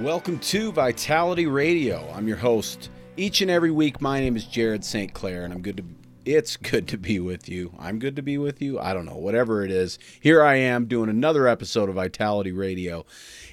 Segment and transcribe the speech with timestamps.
[0.00, 2.10] Welcome to Vitality Radio.
[2.14, 2.88] I'm your host.
[3.18, 5.12] Each and every week, my name is Jared St.
[5.12, 5.84] Clair, and I'm good to.
[6.24, 7.74] It's good to be with you.
[7.78, 8.80] I'm good to be with you.
[8.80, 9.98] I don't know, whatever it is.
[10.18, 13.04] Here I am doing another episode of Vitality Radio.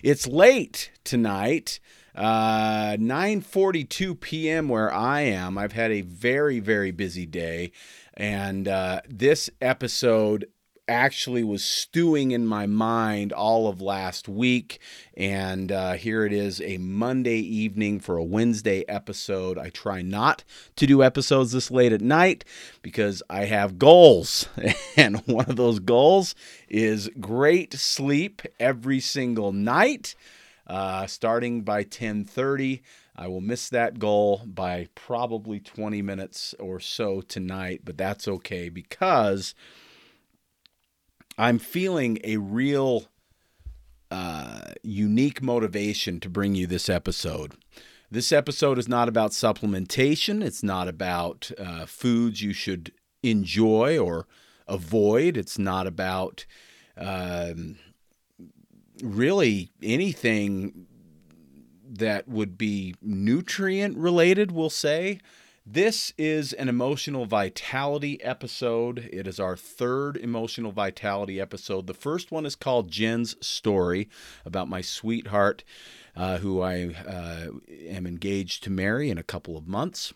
[0.04, 1.82] It's late tonight,
[2.16, 4.70] uh, 9:42 p.m.
[4.70, 5.58] where I am.
[5.58, 7.73] I've had a very, very busy day,
[8.14, 10.48] and uh, this episode
[10.88, 14.80] actually was stewing in my mind all of last week.
[15.16, 19.58] And uh, here it is a Monday evening for a Wednesday episode.
[19.58, 20.44] I try not
[20.78, 22.46] to do episodes this late at night
[22.82, 24.48] because I have goals.
[24.98, 26.34] And one of those goals
[26.68, 30.16] is great sleep every single night.
[30.66, 32.82] Uh, starting by 10:30.
[33.16, 38.70] I will miss that goal by probably 20 minutes or so tonight, but that's okay
[38.70, 39.56] because
[41.38, 43.06] I'm feeling a real
[44.10, 47.54] uh, unique motivation to bring you this episode.
[48.10, 50.44] This episode is not about supplementation.
[50.44, 54.26] It's not about uh, foods you should enjoy or
[54.68, 55.38] avoid.
[55.38, 56.46] It's not about
[56.98, 57.78] um,
[59.04, 60.88] really anything
[61.90, 65.20] that would be nutrient related, we'll say.
[65.70, 69.10] This is an emotional vitality episode.
[69.12, 71.88] It is our third emotional vitality episode.
[71.88, 74.08] The first one is called Jen's Story
[74.46, 75.66] about my sweetheart,
[76.16, 77.47] uh, who I uh,
[77.86, 80.14] am engaged to marry in a couple of months.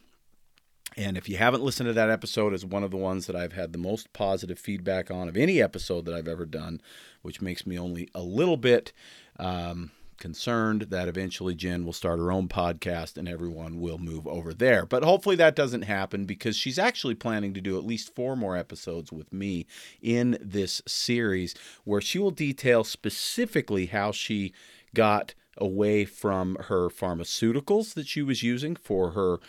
[0.95, 3.51] And if you haven't listened to that episode, it's one of the ones that I've
[3.51, 6.81] had the most positive feedback on of any episode that I've ever done,
[7.23, 8.93] which makes me only a little bit.
[9.37, 14.53] Um, concerned that eventually Jen will start her own podcast and everyone will move over
[14.53, 14.85] there.
[14.85, 18.55] But hopefully that doesn't happen because she's actually planning to do at least four more
[18.55, 19.65] episodes with me
[20.01, 24.53] in this series where she will detail specifically how she
[24.93, 29.39] got away from her pharmaceuticals that she was using for her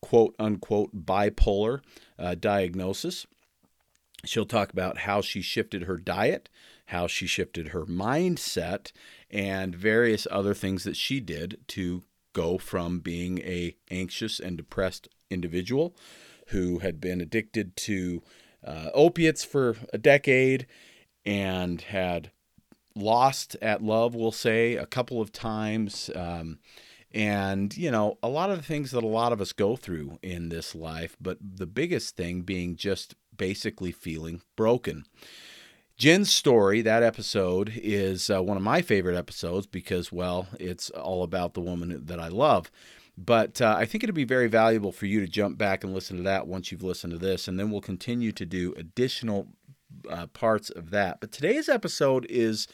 [0.00, 1.80] quote unquote bipolar
[2.18, 3.26] uh, diagnosis.
[4.24, 6.48] She'll talk about how she shifted her diet,
[6.92, 8.92] how she shifted her mindset,
[9.30, 12.02] and various other things that she did to
[12.34, 15.96] go from being a anxious and depressed individual
[16.48, 18.22] who had been addicted to
[18.66, 20.66] uh, opiates for a decade
[21.24, 22.30] and had
[22.94, 26.10] lost at love, we'll say, a couple of times.
[26.14, 26.58] Um,
[27.10, 30.18] and, you know, a lot of the things that a lot of us go through
[30.22, 35.04] in this life, but the biggest thing being just basically feeling broken.
[36.02, 41.22] Jen's story, that episode, is uh, one of my favorite episodes because, well, it's all
[41.22, 42.72] about the woman that I love.
[43.16, 46.16] But uh, I think it'd be very valuable for you to jump back and listen
[46.16, 49.46] to that once you've listened to this, and then we'll continue to do additional
[50.10, 51.20] uh, parts of that.
[51.20, 52.66] But today's episode is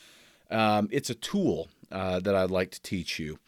[0.51, 3.39] um, it's a tool uh, that I'd like to teach you.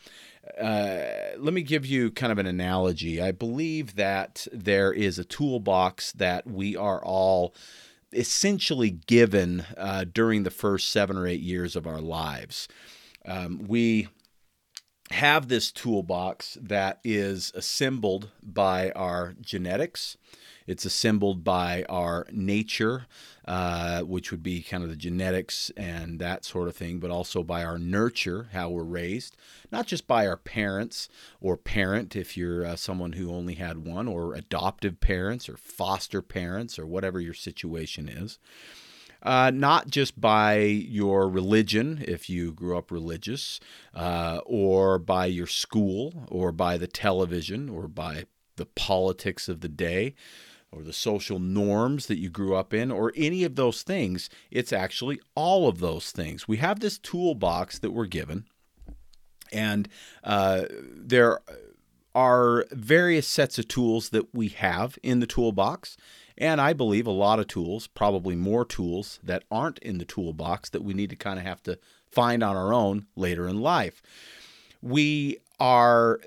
[0.60, 3.19] Uh, let me give you kind of an analogy.
[3.19, 7.54] I believe that there is a toolbox that we are all
[8.12, 12.69] essentially given uh, during the first seven or eight years of our lives.
[13.25, 14.09] Um, we
[15.10, 20.16] have this toolbox that is assembled by our genetics.
[20.66, 23.06] It's assembled by our nature,
[23.47, 27.43] uh, which would be kind of the genetics and that sort of thing, but also
[27.43, 29.37] by our nurture, how we're raised,
[29.72, 31.09] not just by our parents
[31.41, 36.23] or parent, if you're uh, someone who only had one, or adoptive parents or foster
[36.23, 38.38] parents or whatever your situation is.
[39.23, 43.61] Uh, not just by your religion, if you grew up religious,
[43.94, 48.25] uh, or by your school, or by the television, or by
[48.56, 50.14] the politics of the day,
[50.72, 54.31] or the social norms that you grew up in, or any of those things.
[54.50, 56.46] It's actually all of those things.
[56.46, 58.44] We have this toolbox that we're given,
[59.52, 59.88] and
[60.22, 61.40] uh, there
[62.14, 65.96] are various sets of tools that we have in the toolbox.
[66.37, 70.70] And I believe a lot of tools, probably more tools that aren't in the toolbox
[70.70, 71.78] that we need to kind of have to
[72.11, 74.02] find on our own later in life.
[74.81, 76.20] We are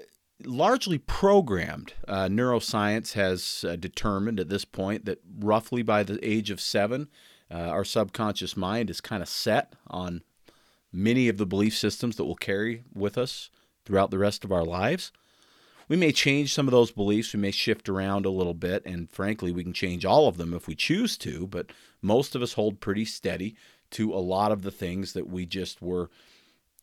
[0.44, 1.94] largely programmed.
[2.08, 7.08] Uh, neuroscience has uh, determined at this point that roughly by the age of seven,
[7.52, 10.24] uh, our subconscious mind is kind of set on
[10.92, 13.50] many of the belief systems that we'll carry with us
[13.86, 15.12] throughout the rest of our lives.
[15.90, 19.10] We may change some of those beliefs, we may shift around a little bit, and
[19.12, 21.72] frankly, we can change all of them if we choose to, but
[22.02, 23.56] most of us hold pretty steady
[23.92, 26.10] to a lot of the things that we just were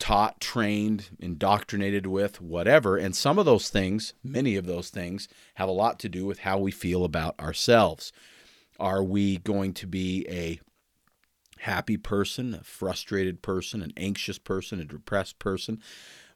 [0.00, 2.96] taught, trained, indoctrinated with, whatever.
[2.96, 6.40] And some of those things, many of those things, have a lot to do with
[6.40, 8.12] how we feel about ourselves.
[8.80, 10.58] Are we going to be a
[11.60, 15.80] happy person, a frustrated person, an anxious person, a depressed person?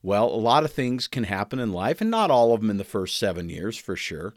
[0.03, 2.77] Well, a lot of things can happen in life, and not all of them in
[2.77, 4.35] the first seven years for sure.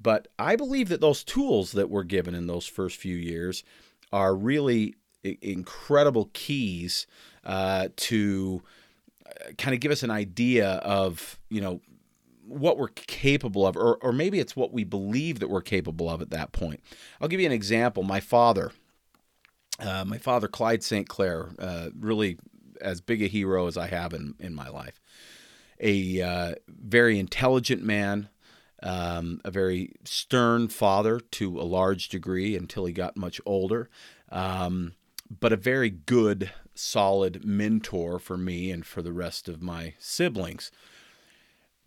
[0.00, 3.62] But I believe that those tools that were given in those first few years
[4.10, 7.06] are really incredible keys
[7.44, 8.62] uh, to
[9.26, 11.80] uh, kind of give us an idea of, you know,
[12.46, 16.20] what we're capable of, or, or maybe it's what we believe that we're capable of
[16.20, 16.80] at that point.
[17.20, 18.02] I'll give you an example.
[18.02, 18.72] My father,
[19.78, 21.08] uh, my father, Clyde St.
[21.08, 22.38] Clair, uh, really
[22.80, 25.00] as big a hero as I have in, in my life
[25.80, 28.28] a uh, very intelligent man,
[28.82, 33.88] um, a very stern father to a large degree until he got much older,
[34.30, 34.92] um,
[35.30, 40.70] but a very good, solid mentor for me and for the rest of my siblings.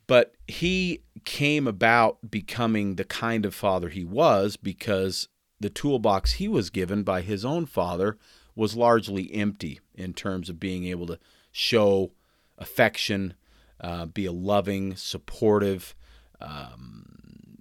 [0.07, 5.27] But he came about becoming the kind of father he was because
[5.59, 8.17] the toolbox he was given by his own father
[8.55, 11.19] was largely empty in terms of being able to
[11.51, 12.11] show
[12.57, 13.33] affection,
[13.81, 15.95] uh, be a loving, supportive,
[16.39, 17.57] um,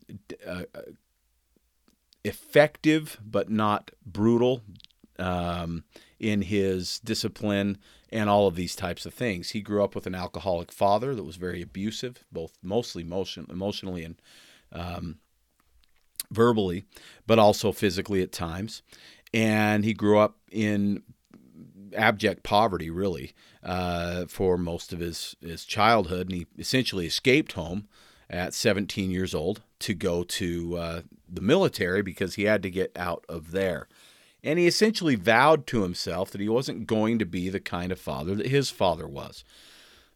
[0.46, 0.82] uh, uh,
[2.24, 4.62] effective but not brutal
[5.18, 5.84] um,
[6.18, 7.78] in his discipline
[8.10, 9.50] and all of these types of things.
[9.50, 14.04] He grew up with an alcoholic father that was very abusive, both mostly emotion, emotionally
[14.04, 14.16] and
[14.72, 15.18] um,
[16.30, 16.84] verbally,
[17.26, 18.82] but also physically at times.
[19.32, 21.02] And he grew up in
[21.96, 23.32] abject poverty, really,
[23.62, 26.28] uh, for most of his, his childhood.
[26.28, 27.88] And he essentially escaped home
[28.28, 32.92] at 17 years old to go to uh, the military because he had to get
[32.96, 33.88] out of there.
[34.44, 38.00] And he essentially vowed to himself that he wasn't going to be the kind of
[38.00, 39.44] father that his father was.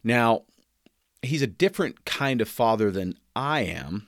[0.03, 0.43] Now,
[1.21, 4.07] he's a different kind of father than I am,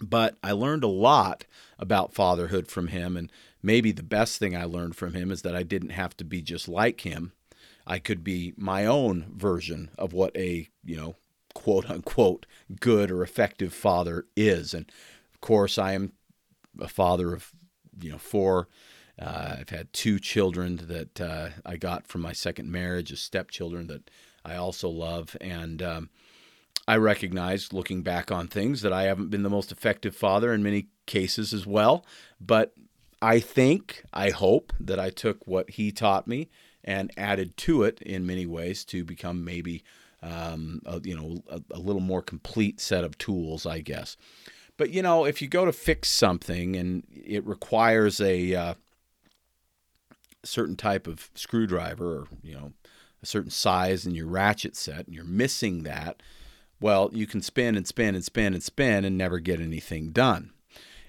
[0.00, 1.44] but I learned a lot
[1.78, 3.16] about fatherhood from him.
[3.16, 3.30] And
[3.62, 6.40] maybe the best thing I learned from him is that I didn't have to be
[6.40, 7.32] just like him.
[7.86, 11.16] I could be my own version of what a, you know,
[11.54, 12.46] quote unquote
[12.78, 14.72] good or effective father is.
[14.72, 14.90] And
[15.34, 16.12] of course, I am
[16.78, 17.52] a father of,
[18.00, 18.68] you know, four.
[19.20, 23.86] Uh, I've had two children that uh, I got from my second marriage, as stepchildren
[23.88, 24.10] that
[24.44, 25.36] I also love.
[25.40, 26.10] And um,
[26.88, 30.62] I recognize, looking back on things, that I haven't been the most effective father in
[30.62, 32.04] many cases as well.
[32.40, 32.72] But
[33.20, 36.48] I think, I hope that I took what he taught me
[36.82, 39.82] and added to it in many ways to become maybe
[40.22, 44.16] um, a, you know a, a, little more complete set of tools, I guess.
[44.76, 48.74] But you know, if you go to fix something and it requires a uh,
[50.44, 52.72] certain type of screwdriver or you know
[53.22, 56.22] a certain size in your ratchet set, and you're missing that,
[56.80, 60.52] well, you can spin and spin and spin and spin and never get anything done.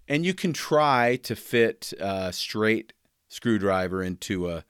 [0.07, 2.91] And you can try to fit a straight
[3.29, 4.65] screwdriver into a,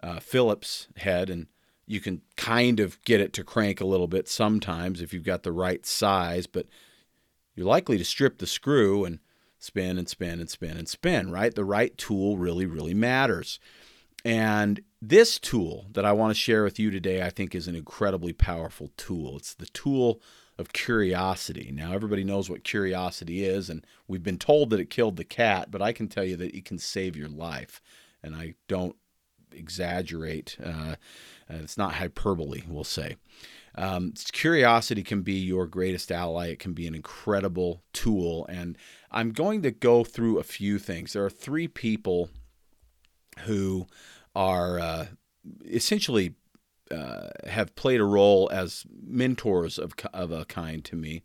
[0.00, 1.46] a Phillips head, and
[1.86, 5.42] you can kind of get it to crank a little bit sometimes if you've got
[5.42, 6.66] the right size, but
[7.54, 9.18] you're likely to strip the screw and
[9.58, 11.54] spin and spin and spin and spin, right?
[11.54, 13.58] The right tool really, really matters.
[14.24, 17.76] And this tool that I want to share with you today, I think, is an
[17.76, 19.36] incredibly powerful tool.
[19.36, 20.20] It's the tool
[20.58, 21.70] of curiosity.
[21.72, 25.70] Now, everybody knows what curiosity is, and we've been told that it killed the cat,
[25.70, 27.80] but I can tell you that it can save your life.
[28.22, 28.96] And I don't
[29.52, 30.96] exaggerate, uh,
[31.48, 33.16] it's not hyperbole, we'll say.
[33.76, 36.48] Um, curiosity can be your greatest ally.
[36.48, 38.44] It can be an incredible tool.
[38.46, 38.76] And
[39.12, 41.12] I'm going to go through a few things.
[41.12, 42.30] There are three people
[43.44, 43.86] who
[44.34, 45.06] are uh,
[45.64, 46.34] essentially
[46.90, 51.22] uh, have played a role as mentors of, of a kind to me.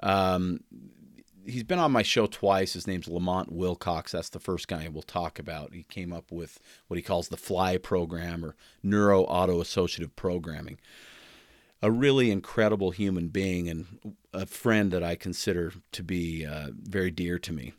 [0.00, 0.60] Um,
[1.46, 2.74] he's been on my show twice.
[2.74, 4.12] His name's Lamont Wilcox.
[4.12, 5.72] That's the first guy we'll talk about.
[5.72, 10.78] He came up with what he calls the FLY program or Neuro Auto Associative Programming.
[11.80, 17.10] A really incredible human being and a friend that I consider to be uh, very
[17.10, 17.72] dear to me.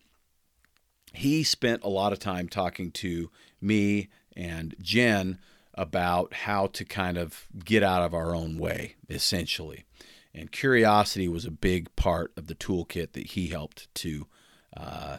[1.13, 3.29] He spent a lot of time talking to
[3.61, 5.39] me and Jen
[5.73, 9.85] about how to kind of get out of our own way, essentially.
[10.33, 14.27] And curiosity was a big part of the toolkit that he helped to
[14.75, 15.17] uh,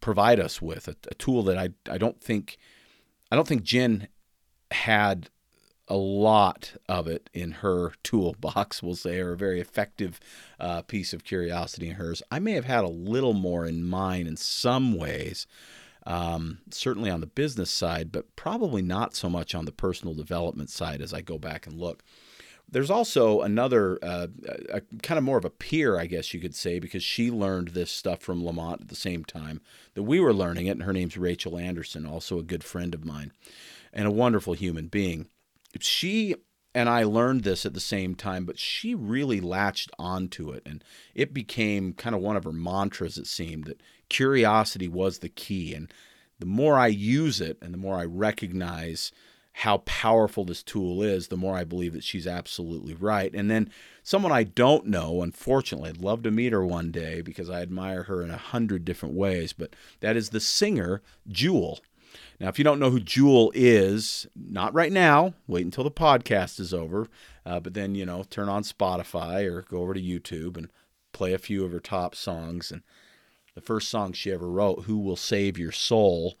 [0.00, 2.58] provide us with a, a, tool that I, I don't think
[3.30, 4.08] I don't think Jen
[4.70, 5.30] had
[5.88, 10.20] a lot of it in her toolbox, we'll say, or a very effective
[10.60, 12.22] uh, piece of curiosity in hers.
[12.30, 15.46] I may have had a little more in mine in some ways,
[16.06, 20.70] um, certainly on the business side, but probably not so much on the personal development
[20.70, 22.02] side as I go back and look.
[22.68, 24.28] There's also another, uh,
[24.70, 27.68] a, kind of more of a peer, I guess you could say, because she learned
[27.68, 29.60] this stuff from Lamont at the same time
[29.94, 30.70] that we were learning it.
[30.72, 33.32] And her name's Rachel Anderson, also a good friend of mine
[33.92, 35.26] and a wonderful human being.
[35.80, 36.34] She
[36.74, 40.62] and I learned this at the same time, but she really latched onto it.
[40.64, 40.82] And
[41.14, 45.74] it became kind of one of her mantras, it seemed, that curiosity was the key.
[45.74, 45.92] And
[46.38, 49.12] the more I use it and the more I recognize
[49.56, 53.34] how powerful this tool is, the more I believe that she's absolutely right.
[53.34, 53.70] And then
[54.02, 58.04] someone I don't know, unfortunately, I'd love to meet her one day because I admire
[58.04, 61.80] her in a hundred different ways, but that is the singer Jewel.
[62.42, 66.58] Now, if you don't know who Jewel is, not right now, wait until the podcast
[66.58, 67.06] is over,
[67.46, 70.68] uh, but then, you know, turn on Spotify or go over to YouTube and
[71.12, 72.72] play a few of her top songs.
[72.72, 72.82] And
[73.54, 76.36] the first song she ever wrote, Who Will Save Your Soul,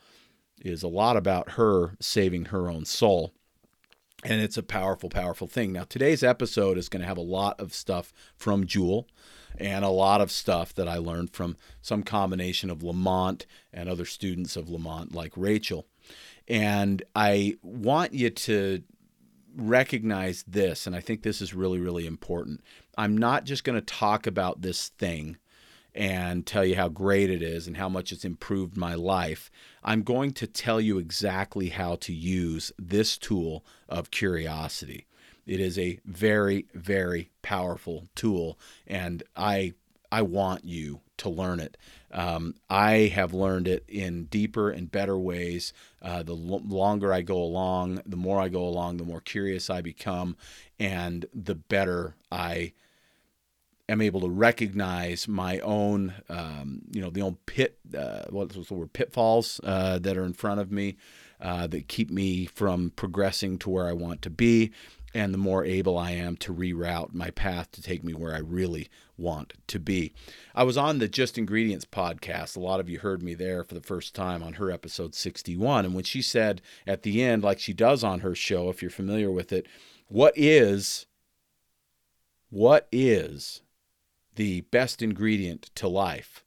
[0.60, 3.32] is a lot about her saving her own soul.
[4.24, 5.72] And it's a powerful, powerful thing.
[5.72, 9.06] Now, today's episode is going to have a lot of stuff from Jewel
[9.56, 14.04] and a lot of stuff that I learned from some combination of Lamont and other
[14.04, 15.86] students of Lamont, like Rachel.
[16.48, 18.82] And I want you to
[19.56, 22.62] recognize this, and I think this is really, really important.
[22.96, 25.36] I'm not just going to talk about this thing
[25.94, 29.50] and tell you how great it is and how much it's improved my life.
[29.84, 35.06] I'm going to tell you exactly how to use this tool of curiosity.
[35.44, 39.74] It is a very, very powerful tool, and I
[40.12, 41.78] I want you to learn it.
[42.12, 45.72] Um, I have learned it in deeper and better ways.
[46.02, 49.70] Uh, the lo- longer I go along, the more I go along, the more curious
[49.70, 50.36] I become,
[50.78, 52.74] and the better I
[53.88, 58.74] am able to recognize my own, um, you know, the own pit, uh, what's the
[58.74, 60.96] word, pitfalls uh, that are in front of me
[61.40, 64.72] uh, that keep me from progressing to where I want to be.
[65.14, 68.38] And the more able I am to reroute my path to take me where I
[68.38, 70.14] really want to be.
[70.54, 72.56] I was on the Just Ingredients podcast.
[72.56, 75.84] A lot of you heard me there for the first time on her episode 61.
[75.84, 78.90] And when she said at the end, like she does on her show, if you're
[78.90, 79.66] familiar with it,
[80.08, 81.06] what is,
[82.50, 83.62] what is
[84.34, 86.44] the best ingredient to life,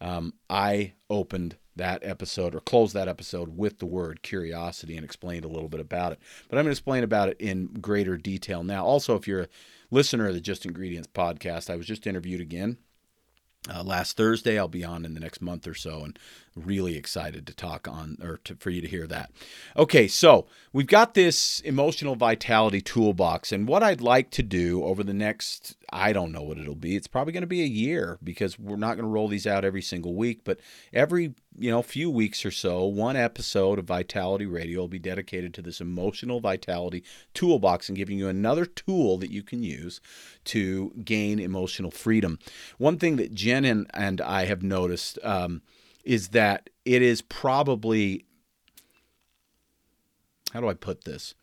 [0.00, 5.44] um, I opened that episode or close that episode with the word curiosity and explained
[5.44, 6.18] a little bit about it.
[6.48, 8.84] But I'm going to explain about it in greater detail now.
[8.84, 9.48] Also, if you're a
[9.90, 12.78] listener of the Just Ingredients podcast, I was just interviewed again
[13.72, 14.58] uh, last Thursday.
[14.58, 16.18] I'll be on in the next month or so, and
[16.56, 19.30] really excited to talk on or to, for you to hear that.
[19.76, 25.04] Okay, so we've got this emotional vitality toolbox, and what I'd like to do over
[25.04, 26.96] the next, I don't know what it'll be.
[26.96, 29.64] It's probably going to be a year because we're not going to roll these out
[29.64, 30.58] every single week, but
[30.92, 35.54] every you know few weeks or so, one episode of Vitality Radio will be dedicated
[35.54, 40.00] to this emotional vitality toolbox and giving you another tool that you can use
[40.44, 42.38] to gain emotional freedom.
[42.78, 45.18] One thing that Jen and, and I have noticed.
[45.22, 45.62] Um,
[46.06, 48.24] is that it is probably
[50.52, 51.34] how do I put this?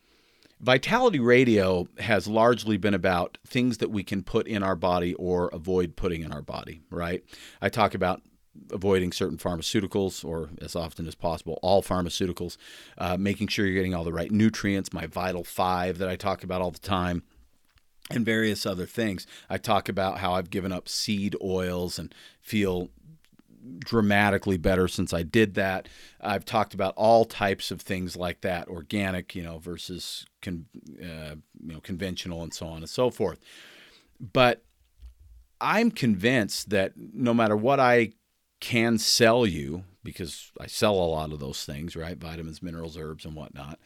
[0.60, 5.48] Vitality Radio has largely been about things that we can put in our body or
[5.52, 7.22] avoid putting in our body, right?
[7.60, 8.22] I talk about
[8.70, 12.56] avoiding certain pharmaceuticals or as often as possible all pharmaceuticals
[12.98, 16.44] uh, making sure you're getting all the right nutrients my vital five that i talk
[16.44, 17.24] about all the time
[18.12, 22.90] and various other things i talk about how i've given up seed oils and feel
[23.78, 25.88] dramatically better since I did that.
[26.20, 30.66] I've talked about all types of things like that, organic, you know, versus con,
[31.00, 33.40] uh, you know conventional and so on and so forth.
[34.20, 34.64] But
[35.60, 38.12] I'm convinced that no matter what I
[38.60, 42.16] can sell you, because I sell a lot of those things, right?
[42.16, 43.78] Vitamins, minerals, herbs, and whatnot.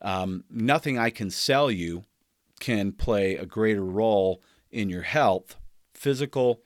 [0.00, 2.04] Um, nothing I can sell you
[2.60, 5.56] can play a greater role in your health,
[5.94, 6.62] physical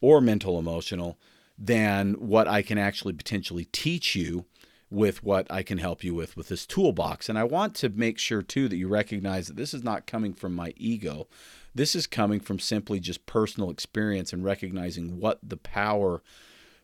[0.00, 1.18] or mental, emotional,
[1.58, 4.46] than what I can actually potentially teach you
[4.90, 7.28] with what I can help you with with this toolbox.
[7.28, 10.32] And I want to make sure too that you recognize that this is not coming
[10.32, 11.26] from my ego.
[11.74, 16.22] This is coming from simply just personal experience and recognizing what the power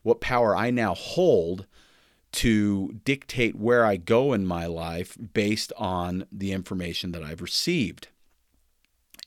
[0.03, 1.67] what power I now hold
[2.31, 8.07] to dictate where I go in my life based on the information that I've received.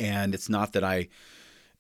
[0.01, 1.09] And it's not that I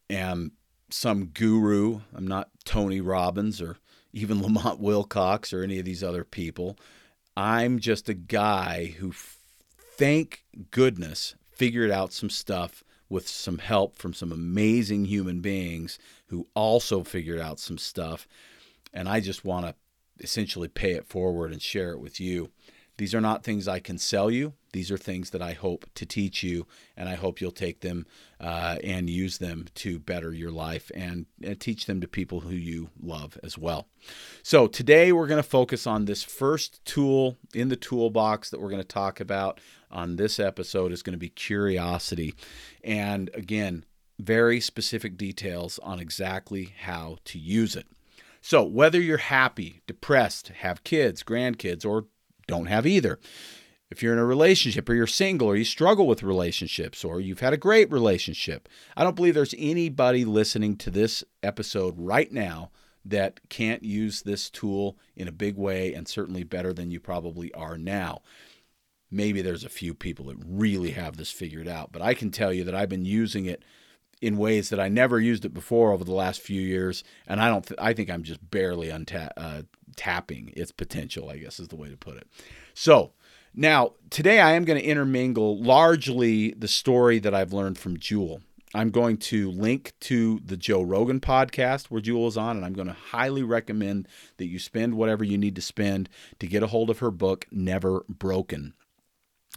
[0.09, 0.53] am
[0.91, 2.01] some guru.
[2.15, 3.79] I'm not Tony Robbins or
[4.13, 6.79] even Lamont Wilcox or any of these other people.
[7.37, 9.13] I'm just a guy who,
[9.97, 15.99] thank goodness, figured out some stuff with some help from some amazing human beings
[16.29, 18.27] who also figured out some stuff.
[18.93, 19.75] And I just want to
[20.21, 22.51] essentially pay it forward and share it with you.
[22.97, 24.53] These are not things I can sell you.
[24.73, 28.07] These are things that I hope to teach you, and I hope you'll take them
[28.41, 32.55] uh, and use them to better your life and, and teach them to people who
[32.55, 33.89] you love as well.
[34.43, 38.71] So, today we're going to focus on this first tool in the toolbox that we're
[38.71, 39.61] going to talk about
[39.91, 42.35] on this episode is going to be curiosity.
[42.83, 43.85] And again,
[44.19, 47.87] very specific details on exactly how to use it.
[48.41, 52.07] So, whether you're happy, depressed, have kids, grandkids, or
[52.47, 53.19] don't have either,
[53.91, 57.41] if you're in a relationship or you're single or you struggle with relationships or you've
[57.41, 62.71] had a great relationship, I don't believe there's anybody listening to this episode right now
[63.05, 67.53] that can't use this tool in a big way and certainly better than you probably
[67.55, 68.23] are now.
[69.11, 72.53] Maybe there's a few people that really have this figured out, but I can tell
[72.53, 73.63] you that I've been using it
[74.21, 77.49] in ways that I never used it before over the last few years, and I
[77.49, 77.67] don't.
[77.67, 79.63] Th- I think I'm just barely unta- uh,
[79.97, 81.31] tapping its potential.
[81.31, 82.27] I guess is the way to put it.
[82.75, 83.13] So
[83.55, 88.41] now today I am going to intermingle largely the story that I've learned from Jewel.
[88.77, 92.73] I'm going to link to the Joe Rogan podcast where Jewel is on, and I'm
[92.73, 96.09] going to highly recommend that you spend whatever you need to spend
[96.41, 98.75] to get a hold of her book, Never Broken.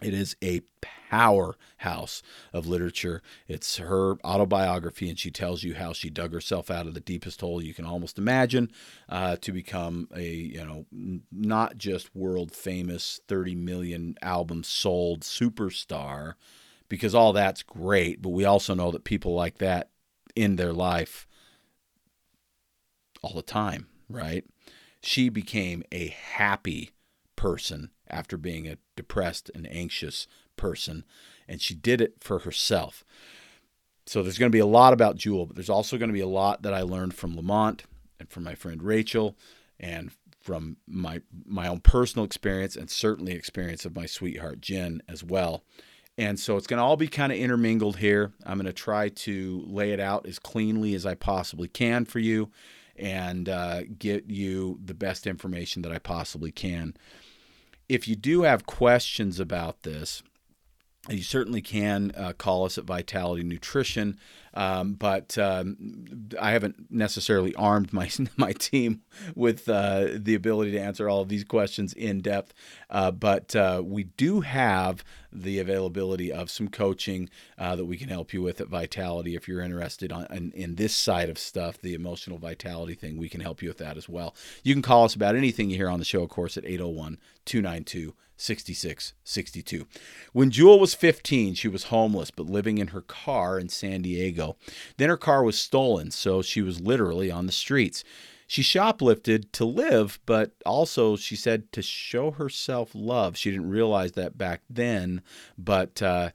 [0.01, 0.61] It is a
[1.09, 2.21] powerhouse
[2.53, 3.23] of literature.
[3.47, 7.41] It's her autobiography, and she tells you how she dug herself out of the deepest
[7.41, 8.71] hole you can almost imagine
[9.09, 10.85] uh, to become a, you know,
[11.31, 16.33] not just world famous 30 million albums sold superstar,
[16.89, 18.21] because all that's great.
[18.21, 19.89] But we also know that people like that
[20.35, 21.25] in their life
[23.23, 24.45] all the time, right?
[25.01, 26.91] She became a happy
[27.35, 31.05] person after being a depressed and anxious person,
[31.47, 33.03] and she did it for herself.
[34.05, 36.21] So there's going to be a lot about Jewel, but there's also going to be
[36.21, 37.83] a lot that I learned from Lamont
[38.19, 39.37] and from my friend Rachel
[39.79, 45.23] and from my my own personal experience and certainly experience of my sweetheart Jen as
[45.23, 45.63] well.
[46.17, 48.31] And so it's going to all be kind of intermingled here.
[48.45, 52.19] I'm going to try to lay it out as cleanly as I possibly can for
[52.19, 52.49] you
[52.95, 56.95] and uh, get you the best information that I possibly can
[57.89, 60.21] if you do have questions about this,
[61.09, 64.17] you certainly can uh, call us at Vitality Nutrition,
[64.53, 69.01] um, but um, I haven't necessarily armed my my team
[69.35, 72.53] with uh, the ability to answer all of these questions in depth.
[72.89, 78.09] Uh, but uh, we do have the availability of some coaching uh, that we can
[78.09, 79.35] help you with at Vitality.
[79.35, 83.29] If you're interested on, in, in this side of stuff, the emotional vitality thing, we
[83.29, 84.35] can help you with that as well.
[84.63, 87.19] You can call us about anything you hear on the show, of course, at 801
[87.45, 89.87] 292 6662.
[90.31, 94.55] When Jewel was 15, she was homeless but living in her car in San Diego.
[94.97, 98.03] Then her car was stolen, so she was literally on the streets.
[98.47, 103.35] She shoplifted to live, but also she said to show herself love.
[103.35, 105.21] She didn't realize that back then,
[105.57, 106.29] but uh,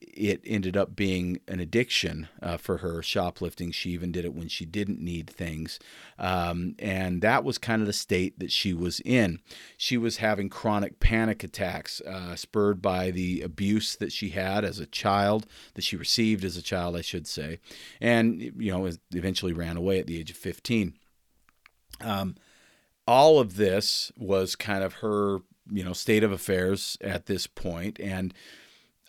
[0.00, 3.70] it ended up being an addiction uh, for her shoplifting.
[3.70, 5.78] She even did it when she didn't need things.
[6.18, 9.40] Um, and that was kind of the state that she was in.
[9.76, 14.80] She was having chronic panic attacks, uh, spurred by the abuse that she had as
[14.80, 17.58] a child, that she received as a child, I should say.
[18.00, 20.94] And, you know, eventually ran away at the age of 15.
[22.02, 22.36] Um,
[23.06, 25.38] all of this was kind of her,
[25.70, 27.98] you know, state of affairs at this point.
[27.98, 28.34] And,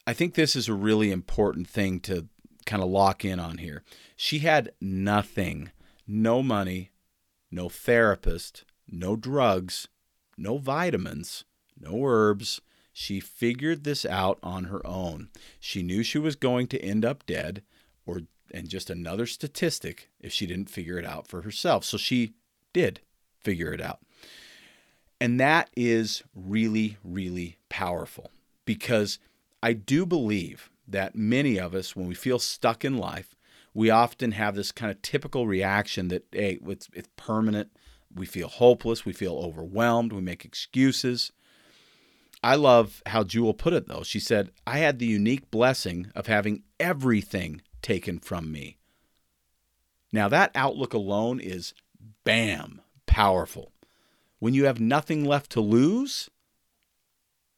[0.08, 2.28] I think this is a really important thing to
[2.66, 3.84] kind of lock in on here.
[4.16, 5.72] She had nothing
[6.08, 6.92] no money,
[7.52, 9.90] no therapist, no drugs,
[10.38, 11.44] no vitamins,
[11.78, 12.62] no herbs.
[12.94, 15.28] She figured this out on her own.
[15.60, 17.62] She knew she was going to end up dead
[18.06, 21.84] or and just another statistic if she didn't figure it out for herself.
[21.84, 22.32] So she
[22.72, 23.02] did
[23.42, 24.00] figure it out.
[25.20, 28.32] And that is really really powerful
[28.64, 29.20] because
[29.62, 33.36] I do believe that many of us, when we feel stuck in life,
[33.74, 37.70] we often have this kind of typical reaction that, hey, it's, it's permanent.
[38.14, 39.06] We feel hopeless.
[39.06, 40.14] We feel overwhelmed.
[40.14, 41.32] We make excuses.
[42.44, 44.04] I love how Jewel put it, though.
[44.04, 48.78] She said, I had the unique blessing of having everything taken from me.
[50.12, 51.74] Now, that outlook alone is
[52.24, 53.74] bam, powerful.
[54.40, 56.30] When you have nothing left to lose,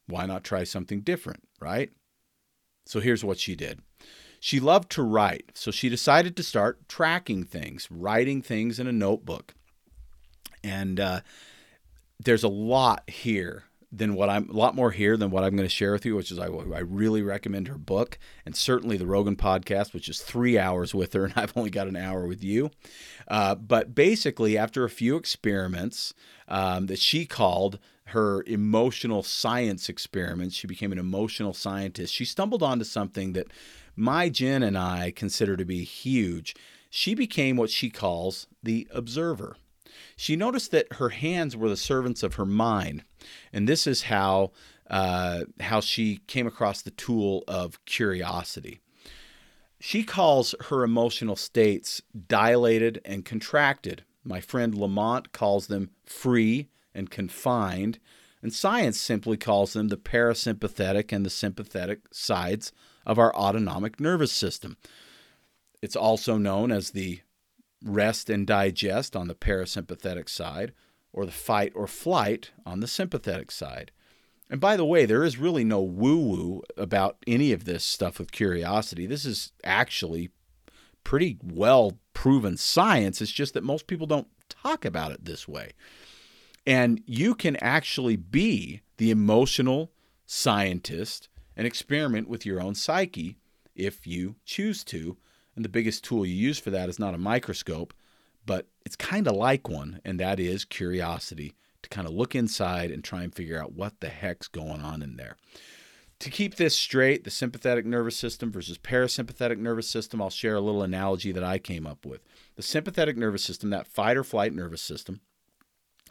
[0.09, 1.91] why not try something different, right?
[2.85, 3.81] So here's what she did.
[4.39, 8.91] She loved to write, so she decided to start tracking things, writing things in a
[8.91, 9.53] notebook.
[10.63, 11.21] And uh,
[12.19, 15.67] there's a lot here than what I'm a lot more here than what I'm going
[15.67, 19.07] to share with you, which is I, I really recommend her book and certainly the
[19.07, 22.43] Rogan podcast, which is three hours with her, and I've only got an hour with
[22.43, 22.69] you.
[23.27, 26.13] Uh, but basically, after a few experiments
[26.47, 32.13] um, that she called her emotional science experiments, she became an emotional scientist.
[32.13, 33.47] She stumbled onto something that
[33.95, 36.55] my Jen and I consider to be huge.
[36.89, 39.57] She became what she calls the observer.
[40.15, 43.03] She noticed that her hands were the servants of her mind,
[43.53, 44.51] and this is how
[44.89, 48.79] uh, how she came across the tool of curiosity.
[49.79, 54.03] She calls her emotional states dilated and contracted.
[54.23, 57.99] My friend Lamont calls them free and confined,
[58.41, 62.71] and science simply calls them the parasympathetic and the sympathetic sides
[63.05, 64.77] of our autonomic nervous system.
[65.81, 67.21] It's also known as the
[67.83, 70.73] rest and digest on the parasympathetic side,
[71.11, 73.91] or the fight or flight on the sympathetic side.
[74.49, 78.19] And by the way, there is really no woo woo about any of this stuff
[78.19, 79.05] with curiosity.
[79.05, 80.29] This is actually
[81.03, 83.21] pretty well proven science.
[83.21, 85.73] It's just that most people don't talk about it this way.
[86.65, 89.91] And you can actually be the emotional
[90.25, 93.37] scientist and experiment with your own psyche
[93.75, 95.17] if you choose to
[95.55, 97.93] and the biggest tool you use for that is not a microscope,
[98.49, 102.89] but it's kind of like one, and that is curiosity to kind of look inside
[102.89, 105.37] and try and figure out what the heck's going on in there.
[106.21, 110.61] To keep this straight, the sympathetic nervous system versus parasympathetic nervous system, I'll share a
[110.61, 112.21] little analogy that I came up with.
[112.55, 115.21] The sympathetic nervous system, that fight or flight nervous system,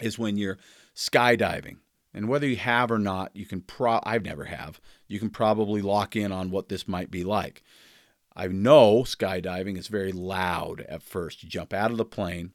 [0.01, 0.59] is when you're
[0.95, 1.79] skydiving.
[2.15, 4.81] And whether you have or not, you can pro I've never have.
[5.09, 7.65] You can probably lock in on what this might be like.
[8.39, 11.43] I know skydiving is very loud at first.
[11.43, 12.53] You jump out of the plane.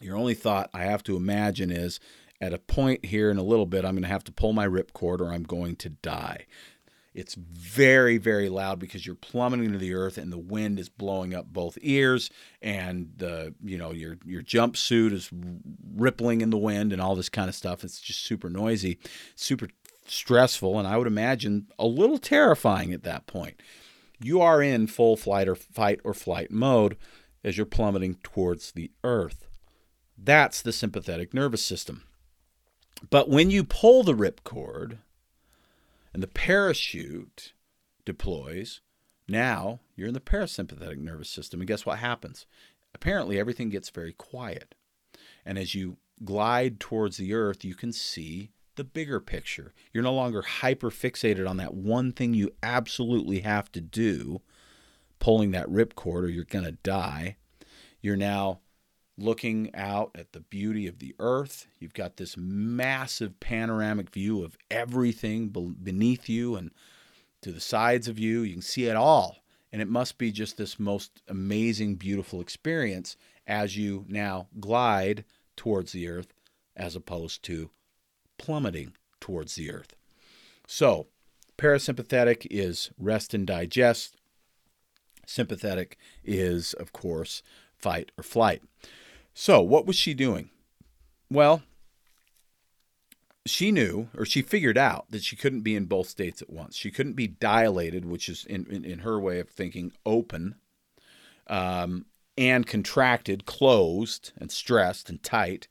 [0.00, 1.98] Your only thought I have to imagine is
[2.42, 4.68] at a point here in a little bit, I'm going to have to pull my
[4.68, 6.44] ripcord or I'm going to die.
[7.14, 11.34] It's very, very loud because you're plummeting to the earth and the wind is blowing
[11.34, 12.28] up both ears
[12.60, 15.30] and the you know your your jumpsuit is
[15.94, 17.82] rippling in the wind and all this kind of stuff.
[17.82, 18.98] It's just super noisy,
[19.34, 19.68] super
[20.06, 23.62] stressful, and I would imagine a little terrifying at that point
[24.20, 26.96] you are in full flight or fight or flight mode
[27.44, 29.46] as you're plummeting towards the earth.
[30.18, 32.04] That's the sympathetic nervous system.
[33.10, 34.98] But when you pull the ripcord
[36.14, 37.52] and the parachute
[38.04, 38.80] deploys,
[39.28, 41.60] now you're in the parasympathetic nervous system.
[41.60, 42.46] And guess what happens?
[42.94, 44.74] Apparently, everything gets very quiet.
[45.44, 49.74] And as you glide towards the earth, you can see the bigger picture.
[49.92, 54.40] You're no longer hyper fixated on that one thing you absolutely have to do,
[55.18, 57.36] pulling that ripcord or you're going to die.
[58.00, 58.60] You're now
[59.18, 61.66] looking out at the beauty of the earth.
[61.78, 66.70] You've got this massive panoramic view of everything beneath you and
[67.42, 68.42] to the sides of you.
[68.42, 69.38] You can see it all.
[69.72, 75.24] And it must be just this most amazing, beautiful experience as you now glide
[75.56, 76.32] towards the earth
[76.76, 77.70] as opposed to
[78.38, 79.94] plummeting towards the earth.
[80.66, 81.06] So,
[81.58, 84.16] parasympathetic is rest and digest.
[85.26, 87.42] Sympathetic is, of course,
[87.76, 88.62] fight or flight.
[89.34, 90.50] So, what was she doing?
[91.30, 91.62] Well,
[93.46, 96.76] she knew or she figured out that she couldn't be in both states at once.
[96.76, 100.56] She couldn't be dilated, which is in, in, in her way of thinking open,
[101.46, 105.68] um, and contracted, closed, and stressed and tight,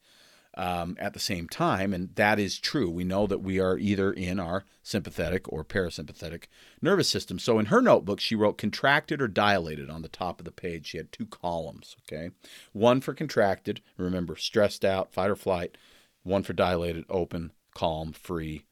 [0.58, 1.94] um, at the same time.
[1.94, 2.90] And that is true.
[2.90, 6.46] We know that we are either in our sympathetic or parasympathetic
[6.82, 7.40] nervous system.
[7.40, 10.88] So in her notebook, she wrote contracted or dilated on the top of the page.
[10.88, 12.32] She had two columns, okay?
[12.74, 15.78] One for contracted, remember, stressed out, fight or flight.
[16.24, 18.66] One for dilated, open, calm, free,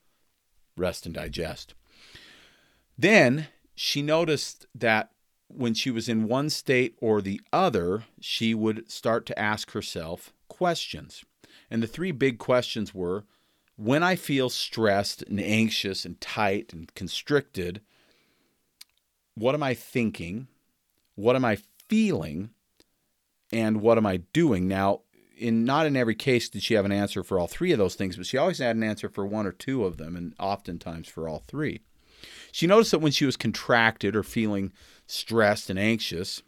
[0.76, 1.76] rest and digest.
[2.98, 5.12] Then she noticed that
[5.48, 10.34] when she was in one state or the other, she would start to ask herself
[10.48, 11.24] questions.
[11.70, 13.26] And the three big questions were
[13.76, 17.82] when I feel stressed and anxious and tight and constricted,
[19.36, 20.48] what am I thinking?
[21.16, 21.58] What am I
[21.90, 22.52] feeling?
[23.52, 24.68] And what am I doing?
[24.68, 25.02] Now,
[25.38, 27.96] in not in every case did she have an answer for all three of those
[27.96, 31.08] things, but she always had an answer for one or two of them, and oftentimes
[31.08, 31.82] for all three.
[32.52, 34.72] She noticed that when she was contracted or feeling
[35.08, 36.42] stressed and anxious,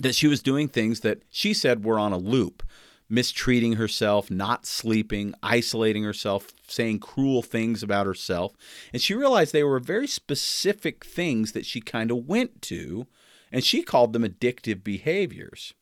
[0.00, 2.62] that she was doing things that she said were on a loop
[3.08, 8.54] mistreating herself, not sleeping, isolating herself, saying cruel things about herself.
[8.92, 13.06] And she realized they were very specific things that she kind of went to,
[13.50, 15.72] and she called them addictive behaviors.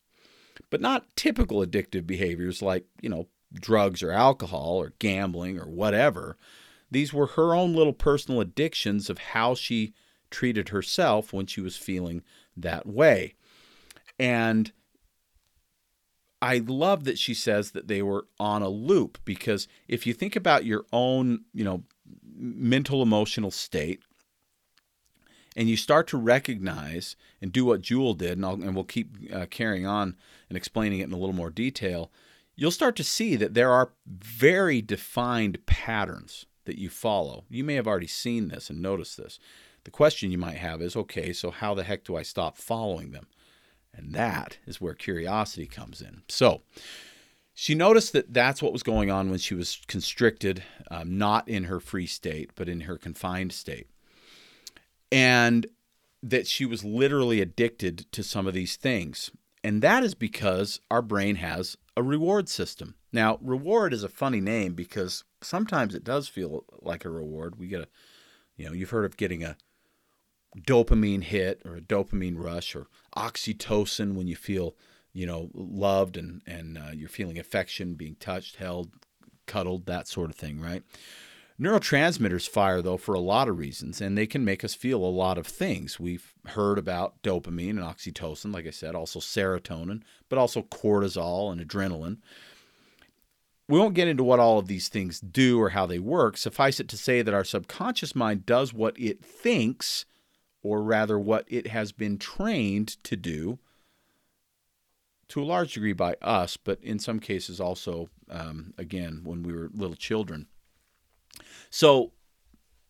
[0.70, 6.36] But not typical addictive behaviors like, you know, drugs or alcohol or gambling or whatever.
[6.90, 9.94] These were her own little personal addictions of how she
[10.30, 12.22] treated herself when she was feeling
[12.56, 13.34] that way.
[14.18, 14.72] And
[16.42, 20.37] I love that she says that they were on a loop because if you think
[20.37, 21.85] about your own, you know,
[22.37, 24.01] mental emotional state
[25.57, 29.46] and you start to recognize and do what Jewel did, and, and we'll keep uh,
[29.51, 30.14] carrying on
[30.49, 32.12] and explaining it in a little more detail,
[32.55, 37.44] you'll start to see that there are very defined patterns that you follow.
[37.49, 39.38] You may have already seen this and noticed this.
[39.85, 43.12] The question you might have is okay, so how the heck do I stop following
[43.12, 43.27] them?
[43.96, 46.22] And that is where curiosity comes in.
[46.28, 46.62] So
[47.54, 51.64] she noticed that that's what was going on when she was constricted, um, not in
[51.64, 53.88] her free state, but in her confined state.
[55.11, 55.66] And
[56.22, 59.30] that she was literally addicted to some of these things.
[59.64, 62.94] And that is because our brain has a reward system.
[63.12, 67.56] Now, reward is a funny name because sometimes it does feel like a reward.
[67.59, 67.88] We get a,
[68.56, 69.56] you know, you've heard of getting a
[70.56, 74.74] dopamine hit or a dopamine rush or oxytocin when you feel
[75.12, 78.90] you know loved and and uh, you're feeling affection being touched held
[79.46, 80.82] cuddled that sort of thing right?
[81.61, 85.06] Neurotransmitters fire though for a lot of reasons and they can make us feel a
[85.06, 85.98] lot of things.
[85.98, 91.66] We've heard about dopamine and oxytocin like i said also serotonin but also cortisol and
[91.66, 92.18] adrenaline.
[93.68, 96.37] We won't get into what all of these things do or how they work.
[96.37, 100.04] Suffice it to say that our subconscious mind does what it thinks
[100.66, 103.59] or rather what it has been trained to do
[105.29, 109.52] to a large degree by us, but in some cases also, um, again, when we
[109.52, 110.46] were little children.
[111.70, 112.12] So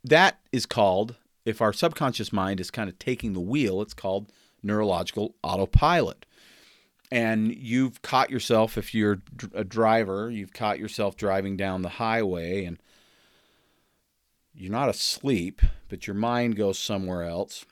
[0.05, 4.33] that is called, if our subconscious mind is kind of taking the wheel, it's called
[4.63, 6.27] neurological autopilot.
[7.11, 9.23] And you've caught yourself, if you're
[9.55, 12.79] a driver, you've caught yourself driving down the highway and
[14.57, 17.65] you're not asleep, but your mind goes somewhere else,